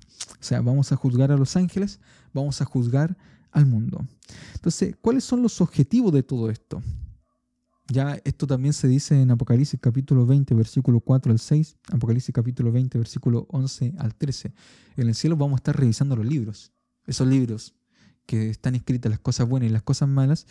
O 0.41 0.43
sea, 0.43 0.61
vamos 0.61 0.93
a 0.93 0.97
juzgar 0.97 1.33
a 1.33 1.37
los 1.37 1.57
ángeles, 1.57 2.01
vamos 2.33 2.61
a 2.61 2.65
juzgar 2.65 3.17
al 3.51 3.67
mundo. 3.67 4.07
Entonces, 4.55 4.97
¿cuáles 5.01 5.25
son 5.25 5.43
los 5.43 5.61
objetivos 5.61 6.13
de 6.13 6.23
todo 6.23 6.51
esto? 6.51 6.83
Ya 7.89 8.21
esto 8.25 8.47
también 8.47 8.73
se 8.73 8.87
dice 8.87 9.21
en 9.21 9.33
Apocalipsis 9.33 9.81
capítulo 9.81 10.25
20, 10.25 10.55
versículo 10.55 11.01
4 11.01 11.33
al 11.33 11.41
6, 11.41 11.77
Apocalipsis 11.93 12.33
capítulo 12.33 12.71
20, 12.71 12.99
versículo 12.99 13.47
11 13.51 13.95
al 13.99 14.15
13. 14.15 14.53
En 14.97 15.09
el 15.09 15.15
cielo 15.17 15.37
vamos 15.37 15.55
a 15.55 15.61
estar 15.61 15.77
revisando 15.77 16.15
los 16.15 16.25
libros, 16.25 16.73
esos 17.07 17.27
libros 17.27 17.75
que 18.27 18.49
están 18.49 18.77
escritas 18.77 19.11
las 19.11 19.19
cosas 19.19 19.49
buenas 19.49 19.69
y 19.69 19.73
las 19.73 19.83
cosas 19.83 20.09
malas. 20.09 20.47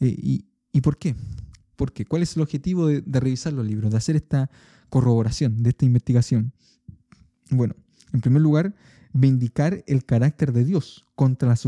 Eh, 0.00 0.44
y, 0.72 0.80
por 0.80 0.98
qué? 0.98 1.14
¿Por 1.76 1.92
qué? 1.92 2.04
¿Cuál 2.04 2.22
es 2.22 2.34
el 2.34 2.42
objetivo 2.42 2.88
de, 2.88 3.00
de 3.00 3.20
revisar 3.20 3.52
los 3.52 3.64
libros, 3.64 3.92
de 3.92 3.98
hacer 3.98 4.16
esta 4.16 4.50
corroboración, 4.88 5.62
de 5.62 5.70
esta 5.70 5.84
investigación? 5.84 6.52
Bueno, 7.50 7.76
en 8.12 8.20
primer 8.20 8.42
lugar, 8.42 8.74
vindicar 9.12 9.84
el 9.86 10.04
carácter 10.04 10.52
de 10.52 10.64
Dios 10.64 11.06
contra 11.14 11.48
las 11.48 11.66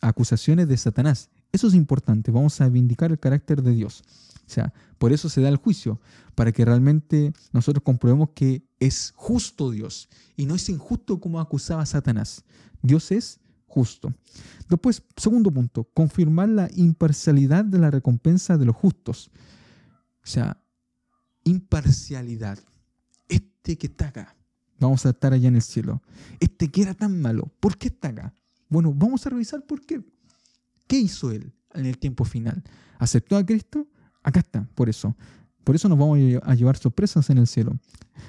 acusaciones 0.00 0.68
de 0.68 0.76
Satanás. 0.76 1.30
Eso 1.52 1.68
es 1.68 1.74
importante, 1.74 2.30
vamos 2.30 2.60
a 2.60 2.68
vindicar 2.68 3.10
el 3.10 3.18
carácter 3.18 3.62
de 3.62 3.72
Dios. 3.72 4.02
O 4.46 4.52
sea, 4.52 4.72
por 4.98 5.12
eso 5.12 5.28
se 5.28 5.40
da 5.40 5.48
el 5.48 5.56
juicio, 5.56 6.00
para 6.34 6.52
que 6.52 6.64
realmente 6.64 7.32
nosotros 7.52 7.82
comprobemos 7.84 8.30
que 8.34 8.64
es 8.78 9.12
justo 9.14 9.70
Dios 9.70 10.08
y 10.36 10.46
no 10.46 10.54
es 10.54 10.68
injusto 10.68 11.20
como 11.20 11.38
acusaba 11.38 11.86
Satanás. 11.86 12.44
Dios 12.82 13.12
es 13.12 13.40
justo. 13.66 14.12
Después, 14.68 15.02
segundo 15.16 15.50
punto, 15.50 15.84
confirmar 15.94 16.48
la 16.48 16.68
imparcialidad 16.74 17.64
de 17.64 17.78
la 17.78 17.90
recompensa 17.90 18.56
de 18.56 18.64
los 18.64 18.74
justos. 18.74 19.30
O 20.24 20.26
sea, 20.26 20.60
imparcialidad. 21.44 22.58
Este 23.28 23.78
que 23.78 23.86
está 23.86 24.08
acá, 24.08 24.34
vamos 24.80 25.06
a 25.06 25.10
estar 25.10 25.32
allá 25.32 25.48
en 25.48 25.56
el 25.56 25.62
cielo. 25.62 26.02
Este 26.40 26.68
que 26.68 26.82
era 26.82 26.94
tan 26.94 27.20
malo, 27.20 27.50
¿por 27.60 27.76
qué 27.76 27.88
está 27.88 28.08
acá? 28.08 28.34
Bueno, 28.68 28.92
vamos 28.94 29.26
a 29.26 29.30
revisar 29.30 29.64
por 29.64 29.80
qué. 29.84 30.02
¿Qué 30.86 30.98
hizo 30.98 31.30
él 31.30 31.52
en 31.74 31.86
el 31.86 31.98
tiempo 31.98 32.24
final? 32.24 32.62
¿Aceptó 32.98 33.36
a 33.36 33.44
Cristo? 33.44 33.86
Acá 34.22 34.40
está, 34.40 34.68
por 34.74 34.88
eso. 34.88 35.16
Por 35.64 35.74
eso 35.76 35.88
nos 35.88 35.98
vamos 35.98 36.18
a 36.42 36.54
llevar 36.54 36.76
sorpresas 36.76 37.30
en 37.30 37.38
el 37.38 37.46
cielo. 37.46 37.78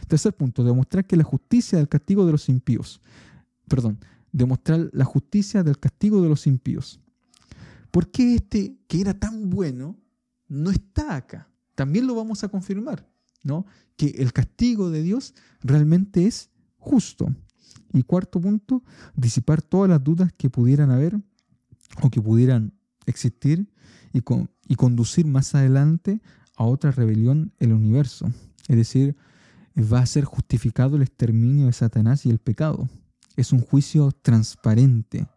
Tercer 0.08 0.34
punto, 0.34 0.64
demostrar 0.64 1.06
que 1.06 1.16
la 1.16 1.24
justicia 1.24 1.78
del 1.78 1.88
castigo 1.88 2.26
de 2.26 2.34
los 2.34 2.50
impíos. 2.50 3.02
Perdón, 3.68 4.00
demostrar 4.32 4.90
la 4.94 5.06
justicia 5.06 5.64
del 5.64 5.80
castigo 5.80 6.22
de 6.22 6.30
los 6.30 6.48
impíos. 6.48 7.00
¿Por 7.90 8.10
qué 8.10 8.36
este 8.36 8.78
que 8.88 9.02
era 9.02 9.14
tan 9.14 9.50
bueno 9.50 9.98
no 10.48 10.72
está 10.72 11.16
acá? 11.16 11.50
También 11.76 12.08
lo 12.08 12.16
vamos 12.16 12.44
a 12.44 12.50
confirmar, 12.50 13.08
¿no? 13.44 13.66
Que 13.98 14.08
el 14.18 14.34
castigo 14.34 14.90
de 14.90 15.02
Dios 15.02 15.34
realmente 15.62 16.26
es 16.26 16.50
justo. 16.78 17.34
Y 17.94 18.04
cuarto 18.04 18.40
punto, 18.40 18.84
disipar 19.16 19.62
todas 19.62 19.90
las 19.90 20.04
dudas 20.04 20.32
que 20.38 20.50
pudieran 20.50 20.92
haber 20.92 21.20
o 22.02 22.10
que 22.10 22.22
pudieran 22.22 22.74
existir 23.06 23.70
y, 24.14 24.22
con, 24.22 24.50
y 24.68 24.76
conducir 24.76 25.26
más 25.26 25.54
adelante 25.56 26.22
a 26.56 26.64
otra 26.64 26.92
rebelión 26.92 27.54
en 27.60 27.70
el 27.70 27.76
universo. 27.76 28.32
Es 28.68 28.78
decir, 28.78 29.16
va 29.78 30.00
a 30.00 30.06
ser 30.06 30.26
justificado 30.26 30.96
el 30.96 31.02
exterminio 31.02 31.66
de 31.66 31.74
Satanás 31.74 32.26
y 32.26 32.30
el 32.30 32.40
pecado. 32.40 32.90
Es 33.36 33.52
un 33.52 33.62
juicio 33.62 34.12
transparente 34.12 35.28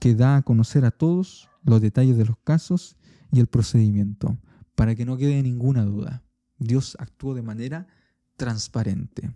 que 0.00 0.14
da 0.14 0.36
a 0.36 0.42
conocer 0.42 0.84
a 0.84 0.90
todos 0.90 1.48
los 1.64 1.80
detalles 1.80 2.16
de 2.16 2.24
los 2.24 2.36
casos 2.38 2.96
y 3.32 3.40
el 3.40 3.46
procedimiento, 3.46 4.38
para 4.74 4.94
que 4.94 5.04
no 5.04 5.16
quede 5.16 5.42
ninguna 5.42 5.84
duda. 5.84 6.22
Dios 6.60 6.96
actuó 7.00 7.34
de 7.34 7.42
manera 7.42 7.88
transparente. 8.36 9.32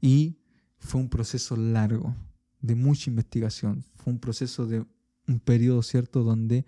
Y 0.00 0.38
fue 0.78 1.00
un 1.00 1.08
proceso 1.08 1.56
largo, 1.56 2.14
de 2.60 2.74
mucha 2.74 3.10
investigación, 3.10 3.84
fue 3.96 4.12
un 4.12 4.18
proceso 4.18 4.66
de 4.66 4.84
un 5.26 5.40
periodo 5.40 5.82
cierto 5.82 6.24
donde 6.24 6.66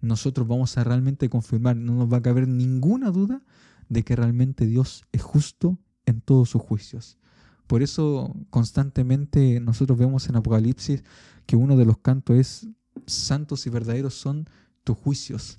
nosotros 0.00 0.46
vamos 0.46 0.76
a 0.76 0.84
realmente 0.84 1.28
confirmar, 1.28 1.76
no 1.76 1.94
nos 1.94 2.12
va 2.12 2.18
a 2.18 2.22
caber 2.22 2.48
ninguna 2.48 3.10
duda 3.10 3.42
de 3.88 4.02
que 4.02 4.16
realmente 4.16 4.66
Dios 4.66 5.04
es 5.12 5.22
justo 5.22 5.78
en 6.06 6.20
todos 6.20 6.50
sus 6.50 6.62
juicios. 6.62 7.18
Por 7.66 7.82
eso 7.82 8.36
constantemente 8.50 9.60
nosotros 9.60 9.98
vemos 9.98 10.28
en 10.28 10.36
Apocalipsis 10.36 11.02
que 11.46 11.56
uno 11.56 11.76
de 11.76 11.86
los 11.86 11.98
cantos 11.98 12.36
es, 12.36 12.68
santos 13.06 13.66
y 13.66 13.70
verdaderos 13.70 14.14
son 14.14 14.48
tus 14.84 14.96
juicios. 14.96 15.58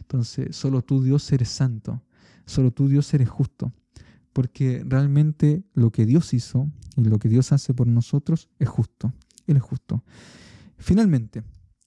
Entonces, 0.00 0.56
solo 0.56 0.82
tú 0.82 1.02
Dios 1.02 1.30
eres 1.32 1.50
santo, 1.50 2.02
solo 2.46 2.72
tú 2.72 2.88
Dios 2.88 3.12
eres 3.14 3.28
justo, 3.28 3.72
porque 4.32 4.82
realmente 4.86 5.64
lo 5.74 5.90
que 5.90 6.06
Dios 6.06 6.34
hizo 6.34 6.70
y 6.96 7.04
lo 7.04 7.18
que 7.18 7.28
Dios 7.28 7.52
hace 7.52 7.74
por 7.74 7.86
nosotros 7.86 8.48
es 8.58 8.68
justo, 8.68 9.12
Él 9.46 9.56
es 9.56 9.62
justo. 9.62 10.04
Finalmente, 10.78 11.42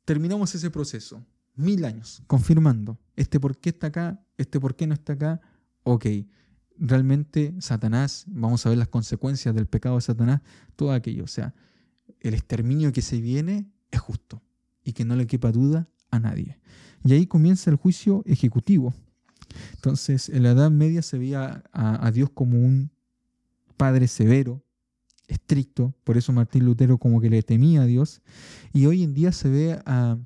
terminamos 0.06 0.54
ese 0.56 0.70
proceso 0.70 1.26
mil 1.56 1.86
años 1.86 2.24
confirmando 2.28 3.00
este 3.16 3.40
por 3.40 3.58
qué 3.58 3.70
está 3.70 3.88
acá, 3.88 4.26
este 4.38 4.60
por 4.60 4.76
qué 4.76 4.88
no 4.88 4.94
está 4.94 5.14
acá. 5.14 5.42
Ok, 5.84 6.06
realmente 6.78 7.56
Satanás, 7.60 8.26
vamos 8.28 8.66
a 8.66 8.70
ver 8.70 8.78
las 8.78 8.88
consecuencias 8.88 9.54
del 9.54 9.68
pecado 9.68 9.96
de 9.96 10.02
Satanás, 10.02 10.42
todo 10.76 10.92
aquello. 10.92 11.24
O 11.24 11.28
sea, 11.28 11.54
el 12.20 12.34
exterminio 12.34 12.92
que 12.92 13.02
se 13.02 13.22
viene 13.22 13.70
es 13.92 14.00
justo 14.00 14.42
y 14.84 14.94
que 14.94 15.06
no 15.06 15.16
le 15.16 15.28
quepa 15.28 15.52
duda 15.52 15.88
a 16.10 16.20
nadie. 16.20 16.60
Y 17.04 17.14
ahí 17.14 17.28
comienza 17.28 17.70
el 17.70 17.76
juicio 17.76 18.24
ejecutivo. 18.26 18.94
Entonces, 19.74 20.30
en 20.30 20.44
la 20.44 20.52
Edad 20.52 20.72
Media 20.72 21.02
se 21.02 21.18
veía 21.18 21.64
a, 21.72 22.12
Dios 22.12 22.30
como 22.34 22.58
un 22.60 22.92
padre 23.78 24.08
severo, 24.08 24.64
estricto, 25.28 25.94
por 26.04 26.18
eso 26.18 26.34
Martín 26.34 26.66
Lutero 26.66 26.98
como 26.98 27.22
que 27.22 27.30
le 27.30 27.44
temía 27.44 27.84
a 27.84 27.86
Dios, 27.86 28.22
y 28.74 28.86
hoy 28.86 29.04
en 29.04 29.14
día 29.14 29.32
se 29.32 29.50
ve 29.50 29.80
a, 29.86 30.18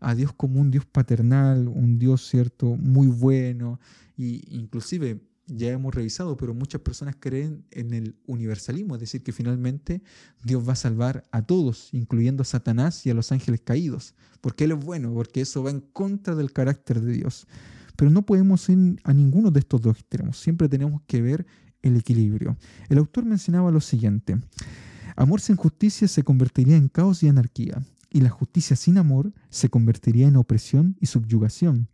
a 0.00 0.14
Dios 0.14 0.32
como 0.32 0.60
un 0.60 0.70
Dios 0.70 0.86
paternal, 0.86 1.68
un 1.68 1.98
Dios, 1.98 2.26
¿cierto?, 2.28 2.76
muy 2.76 3.08
bueno, 3.08 3.80
y 4.16 4.42
inclusive 4.56 5.20
ya 5.46 5.70
hemos 5.70 5.94
revisado, 5.94 6.36
pero 6.36 6.54
muchas 6.54 6.80
personas 6.80 7.16
creen 7.18 7.64
en 7.70 7.94
el 7.94 8.16
universalismo, 8.26 8.94
es 8.94 9.00
decir, 9.00 9.22
que 9.22 9.32
finalmente 9.32 10.02
Dios 10.42 10.66
va 10.68 10.72
a 10.72 10.76
salvar 10.76 11.24
a 11.30 11.42
todos, 11.42 11.88
incluyendo 11.92 12.42
a 12.42 12.44
Satanás 12.44 13.06
y 13.06 13.10
a 13.10 13.14
los 13.14 13.30
ángeles 13.32 13.60
caídos, 13.62 14.14
porque 14.40 14.64
Él 14.64 14.72
es 14.72 14.84
bueno, 14.84 15.12
porque 15.14 15.40
eso 15.40 15.62
va 15.62 15.70
en 15.70 15.80
contra 15.80 16.34
del 16.34 16.52
carácter 16.52 17.00
de 17.00 17.12
Dios. 17.12 17.46
Pero 17.96 18.10
no 18.10 18.22
podemos 18.22 18.68
ir 18.68 19.00
a 19.04 19.12
ninguno 19.12 19.50
de 19.50 19.60
estos 19.60 19.80
dos 19.80 19.96
extremos, 19.98 20.38
siempre 20.38 20.68
tenemos 20.68 21.02
que 21.06 21.22
ver 21.22 21.46
el 21.82 21.96
equilibrio. 21.96 22.56
El 22.88 22.98
autor 22.98 23.24
mencionaba 23.24 23.70
lo 23.70 23.80
siguiente, 23.80 24.36
amor 25.16 25.40
sin 25.40 25.56
justicia 25.56 26.08
se 26.08 26.22
convertiría 26.22 26.76
en 26.76 26.88
caos 26.88 27.22
y 27.22 27.28
anarquía 27.28 27.82
y 28.10 28.20
la 28.20 28.30
justicia 28.30 28.76
sin 28.76 28.98
amor 28.98 29.32
se 29.50 29.68
convertiría 29.68 30.26
en 30.26 30.36
opresión 30.36 30.96
y 31.00 31.06
subyugación. 31.06 31.88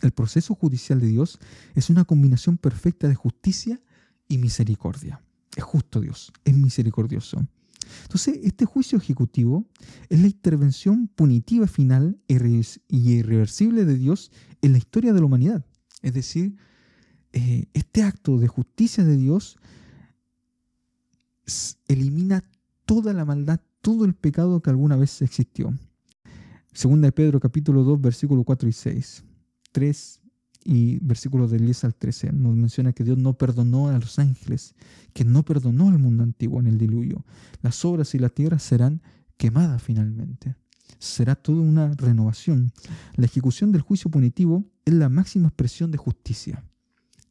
El 0.00 0.12
proceso 0.12 0.54
judicial 0.54 1.00
de 1.00 1.06
Dios 1.08 1.38
es 1.74 1.90
una 1.90 2.04
combinación 2.04 2.56
perfecta 2.56 3.08
de 3.08 3.14
justicia 3.14 3.80
y 4.26 4.38
misericordia. 4.38 5.22
Es 5.54 5.62
justo 5.62 6.00
Dios, 6.00 6.32
es 6.44 6.56
misericordioso. 6.56 7.46
Entonces, 8.02 8.40
este 8.42 8.64
juicio 8.64 8.98
ejecutivo 8.98 9.66
es 10.08 10.20
la 10.20 10.26
intervención 10.26 11.08
punitiva 11.08 11.66
final 11.66 12.18
y 12.26 13.12
irreversible 13.12 13.84
de 13.84 13.96
Dios 13.96 14.30
en 14.60 14.72
la 14.72 14.78
historia 14.78 15.12
de 15.12 15.20
la 15.20 15.26
humanidad. 15.26 15.64
Es 16.02 16.14
decir, 16.14 16.56
eh, 17.32 17.66
este 17.72 18.02
acto 18.02 18.38
de 18.38 18.48
justicia 18.48 19.04
de 19.04 19.16
Dios 19.16 19.56
elimina 21.88 22.44
toda 22.84 23.12
la 23.12 23.24
maldad, 23.24 23.60
todo 23.80 24.04
el 24.04 24.14
pecado 24.14 24.60
que 24.60 24.70
alguna 24.70 24.96
vez 24.96 25.22
existió. 25.22 25.72
Segunda 26.72 27.08
de 27.08 27.12
Pedro 27.12 27.40
capítulo 27.40 27.82
2 27.84 28.00
versículo 28.00 28.44
4 28.44 28.68
y 28.68 28.72
6. 28.72 29.24
3 29.72 30.21
y 30.64 30.98
versículos 31.00 31.50
del 31.50 31.64
10 31.64 31.84
al 31.84 31.94
13 31.94 32.32
nos 32.32 32.54
menciona 32.56 32.92
que 32.92 33.04
Dios 33.04 33.18
no 33.18 33.34
perdonó 33.34 33.88
a 33.88 33.98
los 33.98 34.18
ángeles, 34.18 34.74
que 35.12 35.24
no 35.24 35.44
perdonó 35.44 35.88
al 35.88 35.98
mundo 35.98 36.22
antiguo 36.22 36.60
en 36.60 36.66
el 36.66 36.78
diluvio. 36.78 37.24
Las 37.62 37.84
obras 37.84 38.14
y 38.14 38.18
la 38.18 38.28
tierra 38.28 38.58
serán 38.58 39.02
quemadas 39.36 39.82
finalmente. 39.82 40.56
Será 40.98 41.34
toda 41.34 41.62
una 41.62 41.92
renovación. 41.94 42.72
La 43.16 43.26
ejecución 43.26 43.72
del 43.72 43.80
juicio 43.80 44.10
punitivo 44.10 44.64
es 44.84 44.94
la 44.94 45.08
máxima 45.08 45.48
expresión 45.48 45.90
de 45.90 45.98
justicia. 45.98 46.64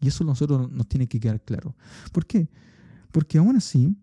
Y 0.01 0.07
eso 0.07 0.23
nosotros 0.23 0.71
nos 0.71 0.87
tiene 0.87 1.07
que 1.07 1.19
quedar 1.19 1.41
claro. 1.41 1.75
¿Por 2.11 2.25
qué? 2.25 2.49
Porque 3.11 3.37
aún 3.37 3.55
así, 3.55 3.95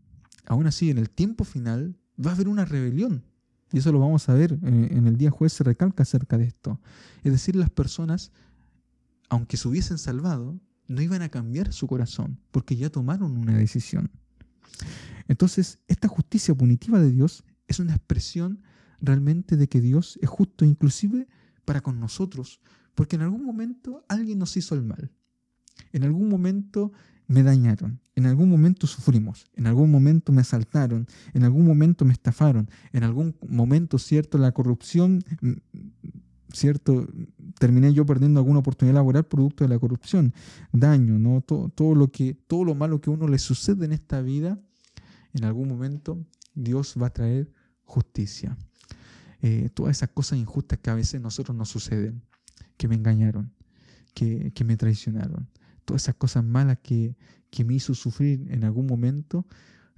aún 0.47 0.67
así, 0.67 0.91
en 0.91 0.99
el 0.99 1.11
tiempo 1.11 1.45
final, 1.45 1.97
va 2.25 2.31
a 2.31 2.35
haber 2.35 2.49
una 2.49 2.65
rebelión. 2.65 3.25
Y 3.73 3.79
eso 3.79 3.93
lo 3.93 3.99
vamos 3.99 4.29
a 4.29 4.35
ver 4.35 4.53
eh, 4.53 4.89
en 4.93 5.07
el 5.07 5.17
día 5.17 5.31
juez, 5.31 5.53
se 5.53 5.65
recalca 5.65 6.03
acerca 6.03 6.39
de 6.39 6.45
esto. 6.45 6.81
Es 7.23 7.33
decir, 7.33 7.57
las 7.57 7.71
personas, 7.71 8.33
aunque 9.29 9.57
se 9.57 9.69
hubiesen 9.69 9.99
salvado, 9.99 10.61
no 10.87 11.03
iban 11.03 11.23
a 11.23 11.29
cambiar 11.29 11.73
su 11.73 11.87
corazón, 11.87 12.39
porque 12.51 12.77
ya 12.77 12.91
tomaron 12.91 13.37
una 13.37 13.57
decisión. 13.57 14.11
Entonces, 15.29 15.79
esta 15.87 16.09
justicia 16.09 16.55
punitiva 16.55 16.99
de 17.01 17.11
Dios 17.11 17.45
es 17.67 17.79
una 17.79 17.95
expresión 17.95 18.63
realmente 19.01 19.57
de 19.57 19.69
que 19.69 19.81
Dios 19.81 20.19
es 20.23 20.29
justo 20.29 20.65
inclusive 20.65 21.29
para 21.65 21.83
con 21.83 22.01
nosotros, 22.01 22.61
porque 22.95 23.17
en 23.17 23.23
algún 23.23 23.45
momento 23.45 24.05
alguien 24.09 24.39
nos 24.39 24.57
hizo 24.57 24.75
el 24.75 24.83
mal. 24.83 25.13
En 25.93 26.05
algún 26.05 26.29
momento 26.29 26.93
me 27.29 27.43
dañaron, 27.43 28.01
en 28.17 28.27
algún 28.27 28.49
momento 28.49 28.87
sufrimos, 28.87 29.45
en 29.55 29.67
algún 29.67 29.91
momento 29.91 30.33
me 30.33 30.41
asaltaron, 30.41 31.07
en 31.35 31.45
algún 31.45 31.67
momento 31.67 32.07
me 32.07 32.15
estafaron, 32.15 32.71
en 32.93 33.05
algún 33.05 33.37
momento, 33.47 33.99
cierto, 33.99 34.39
la 34.39 34.53
corrupción, 34.53 35.23
cierto, 36.53 37.07
terminé 37.59 37.93
yo 37.93 38.07
perdiendo 38.07 38.41
alguna 38.41 38.61
oportunidad 38.61 38.95
laboral 38.95 39.25
producto 39.25 39.65
de 39.65 39.69
la 39.69 39.79
corrupción, 39.79 40.33
daño, 40.73 41.19
¿no? 41.19 41.41
Todo, 41.43 41.69
todo, 41.69 41.95
lo 41.95 42.09
que, 42.09 42.35
todo 42.35 42.65
lo 42.65 42.75
malo 42.75 43.01
que 43.01 43.11
a 43.11 43.13
uno 43.13 43.29
le 43.29 43.39
sucede 43.39 43.85
en 43.85 43.93
esta 43.93 44.21
vida, 44.23 44.61
en 45.35 45.45
algún 45.45 45.69
momento 45.69 46.25
Dios 46.55 46.97
va 47.01 47.09
a 47.09 47.13
traer 47.13 47.51
justicia. 47.85 48.57
Eh, 49.41 49.71
todas 49.73 49.97
esas 49.97 50.11
cosas 50.11 50.39
injustas 50.39 50.79
que 50.81 50.91
a 50.91 50.95
veces 50.95 51.21
nosotros 51.21 51.57
nos 51.57 51.69
suceden, 51.69 52.23
que 52.77 52.89
me 52.89 52.97
engañaron, 52.97 53.53
que, 54.15 54.53
que 54.53 54.65
me 54.65 54.77
traicionaron, 54.77 55.49
todas 55.85 56.03
esas 56.03 56.17
cosas 56.17 56.45
malas 56.45 56.79
que, 56.83 57.17
que 57.51 57.65
me 57.65 57.75
hizo 57.75 57.95
sufrir 57.95 58.47
en 58.51 58.65
algún 58.65 58.87
momento, 58.87 59.47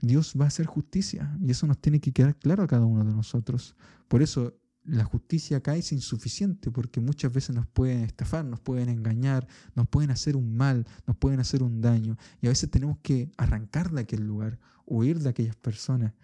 Dios 0.01 0.35
va 0.39 0.45
a 0.45 0.49
hacer 0.49 0.67
justicia. 0.67 1.37
Y 1.41 1.51
eso 1.51 1.67
nos 1.67 1.79
tiene 1.79 2.01
que 2.01 2.13
quedar 2.13 2.37
claro 2.37 2.63
a 2.63 2.67
cada 2.67 2.85
uno 2.85 3.05
de 3.05 3.13
nosotros. 3.13 3.77
Por 4.09 4.23
eso 4.23 4.60
la 4.85 5.05
justicia 5.05 5.59
acá 5.59 5.77
es 5.77 5.93
insuficiente 5.93 6.71
porque 6.71 7.01
muchas 7.01 7.33
veces 7.33 7.55
nos 7.55 7.67
pueden 7.67 8.03
estafar, 8.03 8.45
nos 8.45 8.61
pueden 8.61 8.89
engañar, 8.89 9.47
nos 9.75 9.89
pueden 9.89 10.11
hacer 10.11 10.37
un 10.37 10.57
mal, 10.57 10.87
nos 11.07 11.17
pueden 11.17 11.41
hacer 11.41 11.63
un 11.63 11.81
daño 11.81 12.17
y 12.41 12.47
a 12.47 12.51
veces 12.51 12.71
tenemos 12.71 12.99
que 13.03 13.31
arrancar 13.37 13.91
de 13.91 14.01
aquel 14.01 14.27
lugar, 14.27 14.59
huir 14.87 15.21
de 15.21 15.29
aquellas 15.29 15.57
personas 15.57 16.15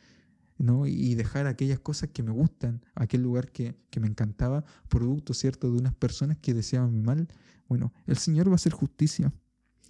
¿no? 0.59 0.87
y 0.87 1.15
dejar 1.15 1.47
aquellas 1.47 1.79
cosas 1.81 2.11
que 2.13 2.23
me 2.23 2.33
gustan, 2.33 2.83
aquel 2.95 3.23
lugar 3.23 3.53
que, 3.53 3.77
que 3.91 4.01
me 4.01 4.09
encantaba, 4.09 4.65
producto 4.89 5.35
cierto 5.35 5.71
de 5.71 5.79
unas 5.79 5.95
personas 5.95 6.39
que 6.39 6.55
deseaban 6.55 6.93
mi 6.93 7.03
mal. 7.03 7.29
Bueno, 7.69 7.93
el 8.07 8.17
Señor 8.17 8.49
va 8.49 8.53
a 8.53 8.57
hacer 8.57 8.73
justicia 8.73 9.33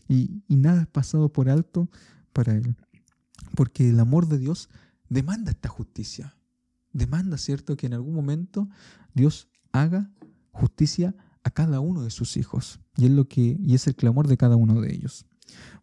y, 0.09 0.43
y 0.49 0.57
nada 0.57 0.83
es 0.83 0.89
pasado 0.89 1.33
por 1.33 1.49
alto 1.49 1.89
para 2.33 2.55
Él 2.55 2.77
porque 3.55 3.89
el 3.89 4.01
amor 4.01 4.29
de 4.29 4.39
Dios 4.39 4.69
demanda 5.09 5.51
esta 5.51 5.69
justicia 5.69 6.37
demanda, 6.97 7.39
¿cierto?, 7.39 7.77
que 7.77 7.87
en 7.87 7.95
algún 7.95 8.15
momento 8.15 8.69
Dios 9.15 9.49
haga 9.73 10.11
justicia 10.53 11.15
a 11.45 11.51
cada 11.51 11.81
uno 11.81 12.03
de 12.03 12.11
sus 12.11 12.37
hijos. 12.37 12.81
Y 12.97 13.07
es, 13.07 13.11
lo 13.11 13.29
que, 13.29 13.57
y 13.61 13.75
es 13.75 13.87
el 13.87 13.95
clamor 13.95 14.27
de 14.27 14.37
cada 14.37 14.57
uno 14.57 14.81
de 14.81 14.93
ellos. 14.93 15.27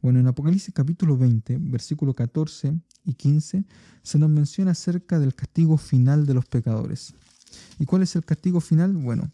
Bueno, 0.01 0.19
en 0.19 0.27
Apocalipsis 0.27 0.73
capítulo 0.73 1.17
20, 1.17 1.57
versículo 1.59 2.13
14 2.13 2.79
y 3.05 3.13
15, 3.13 3.63
se 4.01 4.19
nos 4.19 4.29
menciona 4.29 4.71
acerca 4.71 5.19
del 5.19 5.35
castigo 5.35 5.77
final 5.77 6.25
de 6.25 6.33
los 6.33 6.45
pecadores. 6.45 7.13
¿Y 7.79 7.85
cuál 7.85 8.01
es 8.01 8.15
el 8.15 8.25
castigo 8.25 8.59
final? 8.59 8.93
Bueno, 8.93 9.31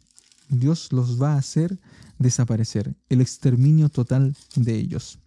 Dios 0.50 0.92
los 0.92 1.22
va 1.22 1.34
a 1.34 1.38
hacer 1.38 1.80
desaparecer, 2.20 2.96
el 3.08 3.22
exterminio 3.22 3.90
total 3.90 4.36
de 4.56 4.76
ellos. 4.76 5.20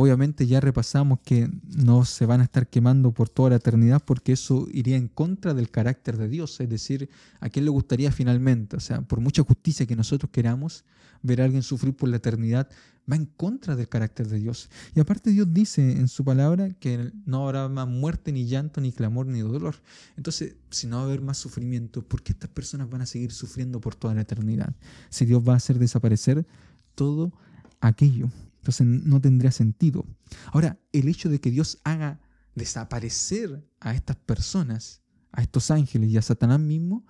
Obviamente 0.00 0.46
ya 0.46 0.60
repasamos 0.60 1.18
que 1.24 1.50
no 1.76 2.04
se 2.04 2.24
van 2.24 2.40
a 2.40 2.44
estar 2.44 2.68
quemando 2.68 3.10
por 3.10 3.28
toda 3.28 3.50
la 3.50 3.56
eternidad 3.56 4.00
porque 4.04 4.30
eso 4.30 4.68
iría 4.72 4.96
en 4.96 5.08
contra 5.08 5.54
del 5.54 5.70
carácter 5.70 6.16
de 6.16 6.28
Dios, 6.28 6.60
es 6.60 6.68
decir, 6.68 7.10
a 7.40 7.48
quién 7.48 7.64
le 7.64 7.72
gustaría 7.72 8.12
finalmente, 8.12 8.76
o 8.76 8.80
sea, 8.80 9.00
por 9.00 9.18
mucha 9.18 9.42
justicia 9.42 9.86
que 9.86 9.96
nosotros 9.96 10.30
queramos, 10.30 10.84
ver 11.22 11.40
a 11.40 11.46
alguien 11.46 11.64
sufrir 11.64 11.96
por 11.96 12.08
la 12.08 12.18
eternidad 12.18 12.68
va 13.10 13.16
en 13.16 13.26
contra 13.26 13.74
del 13.74 13.88
carácter 13.88 14.28
de 14.28 14.38
Dios. 14.38 14.70
Y 14.94 15.00
aparte 15.00 15.30
Dios 15.30 15.52
dice 15.52 15.90
en 15.90 16.06
su 16.06 16.24
palabra 16.24 16.70
que 16.74 17.10
no 17.26 17.48
habrá 17.48 17.68
más 17.68 17.88
muerte, 17.88 18.30
ni 18.30 18.46
llanto, 18.46 18.80
ni 18.80 18.92
clamor, 18.92 19.26
ni 19.26 19.40
dolor. 19.40 19.74
Entonces, 20.16 20.54
si 20.70 20.86
no 20.86 20.98
va 20.98 21.02
a 21.02 21.06
haber 21.06 21.22
más 21.22 21.38
sufrimiento, 21.38 22.02
¿por 22.02 22.22
qué 22.22 22.30
estas 22.30 22.50
personas 22.50 22.88
van 22.88 23.00
a 23.00 23.06
seguir 23.06 23.32
sufriendo 23.32 23.80
por 23.80 23.96
toda 23.96 24.14
la 24.14 24.20
eternidad? 24.20 24.76
Si 25.10 25.24
Dios 25.24 25.42
va 25.42 25.54
a 25.54 25.56
hacer 25.56 25.76
desaparecer 25.76 26.46
todo 26.94 27.32
aquello. 27.80 28.30
Entonces 28.68 28.86
no 29.06 29.18
tendría 29.18 29.50
sentido. 29.50 30.04
Ahora, 30.52 30.78
el 30.92 31.08
hecho 31.08 31.30
de 31.30 31.40
que 31.40 31.50
Dios 31.50 31.78
haga 31.84 32.20
desaparecer 32.54 33.66
a 33.80 33.94
estas 33.94 34.16
personas, 34.16 35.00
a 35.32 35.40
estos 35.40 35.70
ángeles 35.70 36.10
y 36.10 36.18
a 36.18 36.22
Satanás 36.22 36.60
mismo, 36.60 37.06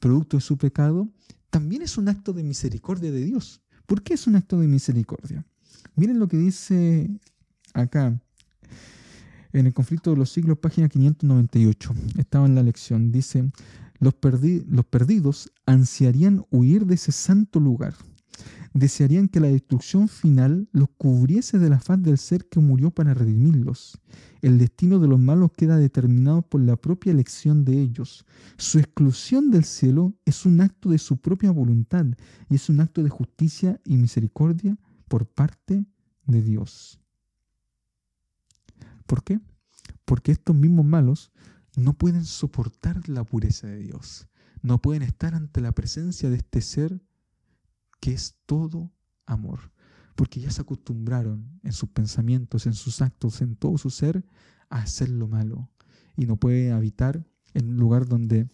producto 0.00 0.38
de 0.38 0.40
su 0.40 0.56
pecado, 0.56 1.10
también 1.50 1.82
es 1.82 1.98
un 1.98 2.08
acto 2.08 2.32
de 2.32 2.42
misericordia 2.42 3.12
de 3.12 3.22
Dios. 3.26 3.60
¿Por 3.84 4.02
qué 4.02 4.14
es 4.14 4.26
un 4.26 4.36
acto 4.36 4.58
de 4.58 4.68
misericordia? 4.68 5.44
Miren 5.96 6.18
lo 6.18 6.28
que 6.28 6.38
dice 6.38 7.10
acá, 7.74 8.18
en 9.52 9.66
el 9.66 9.74
conflicto 9.74 10.12
de 10.12 10.16
los 10.16 10.32
siglos, 10.32 10.56
página 10.60 10.88
598. 10.88 11.92
Estaba 12.16 12.46
en 12.46 12.54
la 12.54 12.62
lección. 12.62 13.12
Dice, 13.12 13.50
los, 13.98 14.14
los 14.66 14.84
perdidos 14.86 15.52
ansiarían 15.66 16.46
huir 16.50 16.86
de 16.86 16.94
ese 16.94 17.12
santo 17.12 17.60
lugar 17.60 17.92
desearían 18.76 19.28
que 19.28 19.40
la 19.40 19.48
destrucción 19.48 20.06
final 20.06 20.68
los 20.70 20.90
cubriese 20.98 21.58
de 21.58 21.70
la 21.70 21.80
faz 21.80 22.02
del 22.02 22.18
ser 22.18 22.46
que 22.46 22.60
murió 22.60 22.90
para 22.90 23.14
redimirlos. 23.14 23.98
El 24.42 24.58
destino 24.58 24.98
de 24.98 25.08
los 25.08 25.18
malos 25.18 25.52
queda 25.56 25.78
determinado 25.78 26.42
por 26.42 26.60
la 26.60 26.76
propia 26.76 27.12
elección 27.12 27.64
de 27.64 27.80
ellos. 27.80 28.26
Su 28.58 28.78
exclusión 28.78 29.50
del 29.50 29.64
cielo 29.64 30.14
es 30.26 30.44
un 30.44 30.60
acto 30.60 30.90
de 30.90 30.98
su 30.98 31.16
propia 31.16 31.50
voluntad 31.50 32.04
y 32.50 32.56
es 32.56 32.68
un 32.68 32.80
acto 32.80 33.02
de 33.02 33.08
justicia 33.08 33.80
y 33.84 33.96
misericordia 33.96 34.76
por 35.08 35.26
parte 35.26 35.86
de 36.26 36.42
Dios. 36.42 37.00
¿Por 39.06 39.24
qué? 39.24 39.40
Porque 40.04 40.32
estos 40.32 40.54
mismos 40.54 40.84
malos 40.84 41.32
no 41.76 41.94
pueden 41.94 42.24
soportar 42.24 43.08
la 43.08 43.24
pureza 43.24 43.68
de 43.68 43.78
Dios, 43.78 44.28
no 44.60 44.82
pueden 44.82 45.02
estar 45.02 45.34
ante 45.34 45.60
la 45.60 45.72
presencia 45.72 46.28
de 46.28 46.36
este 46.36 46.60
ser 46.60 47.00
que 48.00 48.12
es 48.12 48.36
todo 48.46 48.92
amor, 49.26 49.72
porque 50.14 50.40
ya 50.40 50.50
se 50.50 50.62
acostumbraron 50.62 51.60
en 51.62 51.72
sus 51.72 51.88
pensamientos, 51.90 52.66
en 52.66 52.74
sus 52.74 53.02
actos, 53.02 53.42
en 53.42 53.56
todo 53.56 53.78
su 53.78 53.90
ser, 53.90 54.24
a 54.70 54.78
hacer 54.78 55.08
lo 55.08 55.28
malo. 55.28 55.70
Y 56.16 56.26
no 56.26 56.36
puede 56.36 56.72
habitar 56.72 57.26
en 57.54 57.68
un 57.70 57.76
lugar 57.76 58.06
donde, 58.06 58.48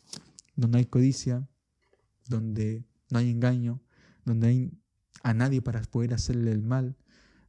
donde 0.56 0.78
hay 0.78 0.86
codicia, 0.86 1.48
donde 2.28 2.84
no 3.10 3.18
hay 3.18 3.30
engaño, 3.30 3.82
donde 4.24 4.48
hay 4.48 4.78
a 5.22 5.34
nadie 5.34 5.62
para 5.62 5.82
poder 5.82 6.14
hacerle 6.14 6.52
el 6.52 6.62
mal. 6.62 6.96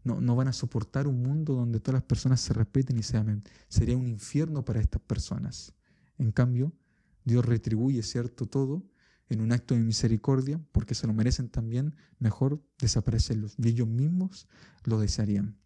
No, 0.03 0.19
no 0.19 0.35
van 0.35 0.49
a 0.49 0.53
soportar 0.53 1.07
un 1.07 1.21
mundo 1.23 1.53
donde 1.53 1.79
todas 1.79 2.01
las 2.01 2.03
personas 2.03 2.41
se 2.41 2.53
respeten 2.53 2.97
y 2.97 3.03
se 3.03 3.17
amen. 3.17 3.43
Sería 3.69 3.97
un 3.97 4.07
infierno 4.07 4.65
para 4.65 4.81
estas 4.81 5.01
personas. 5.01 5.73
En 6.17 6.31
cambio, 6.31 6.73
Dios 7.23 7.45
retribuye, 7.45 8.03
¿cierto?, 8.03 8.45
todo 8.45 8.83
en 9.29 9.41
un 9.41 9.51
acto 9.51 9.73
de 9.73 9.81
misericordia, 9.81 10.61
porque 10.71 10.95
se 10.95 11.07
lo 11.07 11.13
merecen 11.13 11.49
también, 11.49 11.95
mejor 12.19 12.61
desaparecerlos. 12.79 13.55
Y 13.57 13.69
ellos 13.69 13.87
mismos 13.87 14.47
lo 14.83 14.99
desearían. 14.99 15.57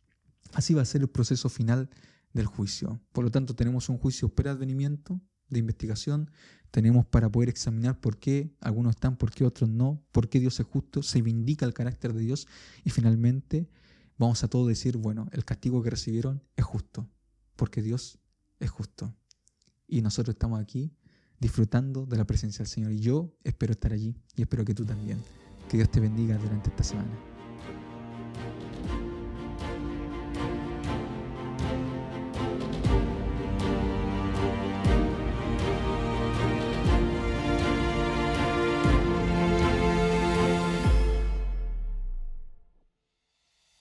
Así 0.53 0.73
va 0.73 0.81
a 0.81 0.85
ser 0.85 1.01
el 1.01 1.09
proceso 1.09 1.49
final 1.49 1.89
del 2.33 2.45
juicio. 2.45 3.01
Por 3.11 3.23
lo 3.23 3.31
tanto, 3.31 3.55
tenemos 3.55 3.89
un 3.89 3.97
juicio 3.97 4.29
pre-advenimiento 4.29 5.19
de 5.49 5.59
investigación, 5.59 6.29
tenemos 6.71 7.05
para 7.05 7.31
poder 7.31 7.49
examinar 7.49 7.99
por 7.99 8.17
qué 8.17 8.53
algunos 8.59 8.95
están, 8.95 9.17
por 9.17 9.31
qué 9.31 9.45
otros 9.45 9.69
no, 9.69 10.03
por 10.11 10.29
qué 10.29 10.39
Dios 10.39 10.59
es 10.59 10.65
justo, 10.65 11.01
se 11.01 11.21
vindica 11.21 11.65
el 11.65 11.73
carácter 11.73 12.13
de 12.13 12.21
Dios 12.21 12.47
y 12.83 12.89
finalmente 12.89 13.69
vamos 14.17 14.43
a 14.43 14.49
todos 14.49 14.67
decir, 14.67 14.97
bueno, 14.97 15.27
el 15.31 15.45
castigo 15.45 15.81
que 15.81 15.89
recibieron 15.89 16.43
es 16.55 16.65
justo, 16.65 17.09
porque 17.55 17.81
Dios 17.81 18.19
es 18.59 18.69
justo. 18.69 19.15
Y 19.87 20.01
nosotros 20.01 20.35
estamos 20.35 20.59
aquí 20.59 20.91
disfrutando 21.39 22.05
de 22.05 22.17
la 22.17 22.25
presencia 22.25 22.59
del 22.59 22.67
Señor. 22.67 22.91
Y 22.91 22.99
yo 22.99 23.33
espero 23.43 23.71
estar 23.71 23.93
allí 23.93 24.15
y 24.35 24.41
espero 24.41 24.65
que 24.65 24.73
tú 24.73 24.85
también. 24.85 25.17
Que 25.69 25.77
Dios 25.77 25.89
te 25.89 25.99
bendiga 25.99 26.37
durante 26.37 26.69
esta 26.69 26.83
semana. 26.83 27.36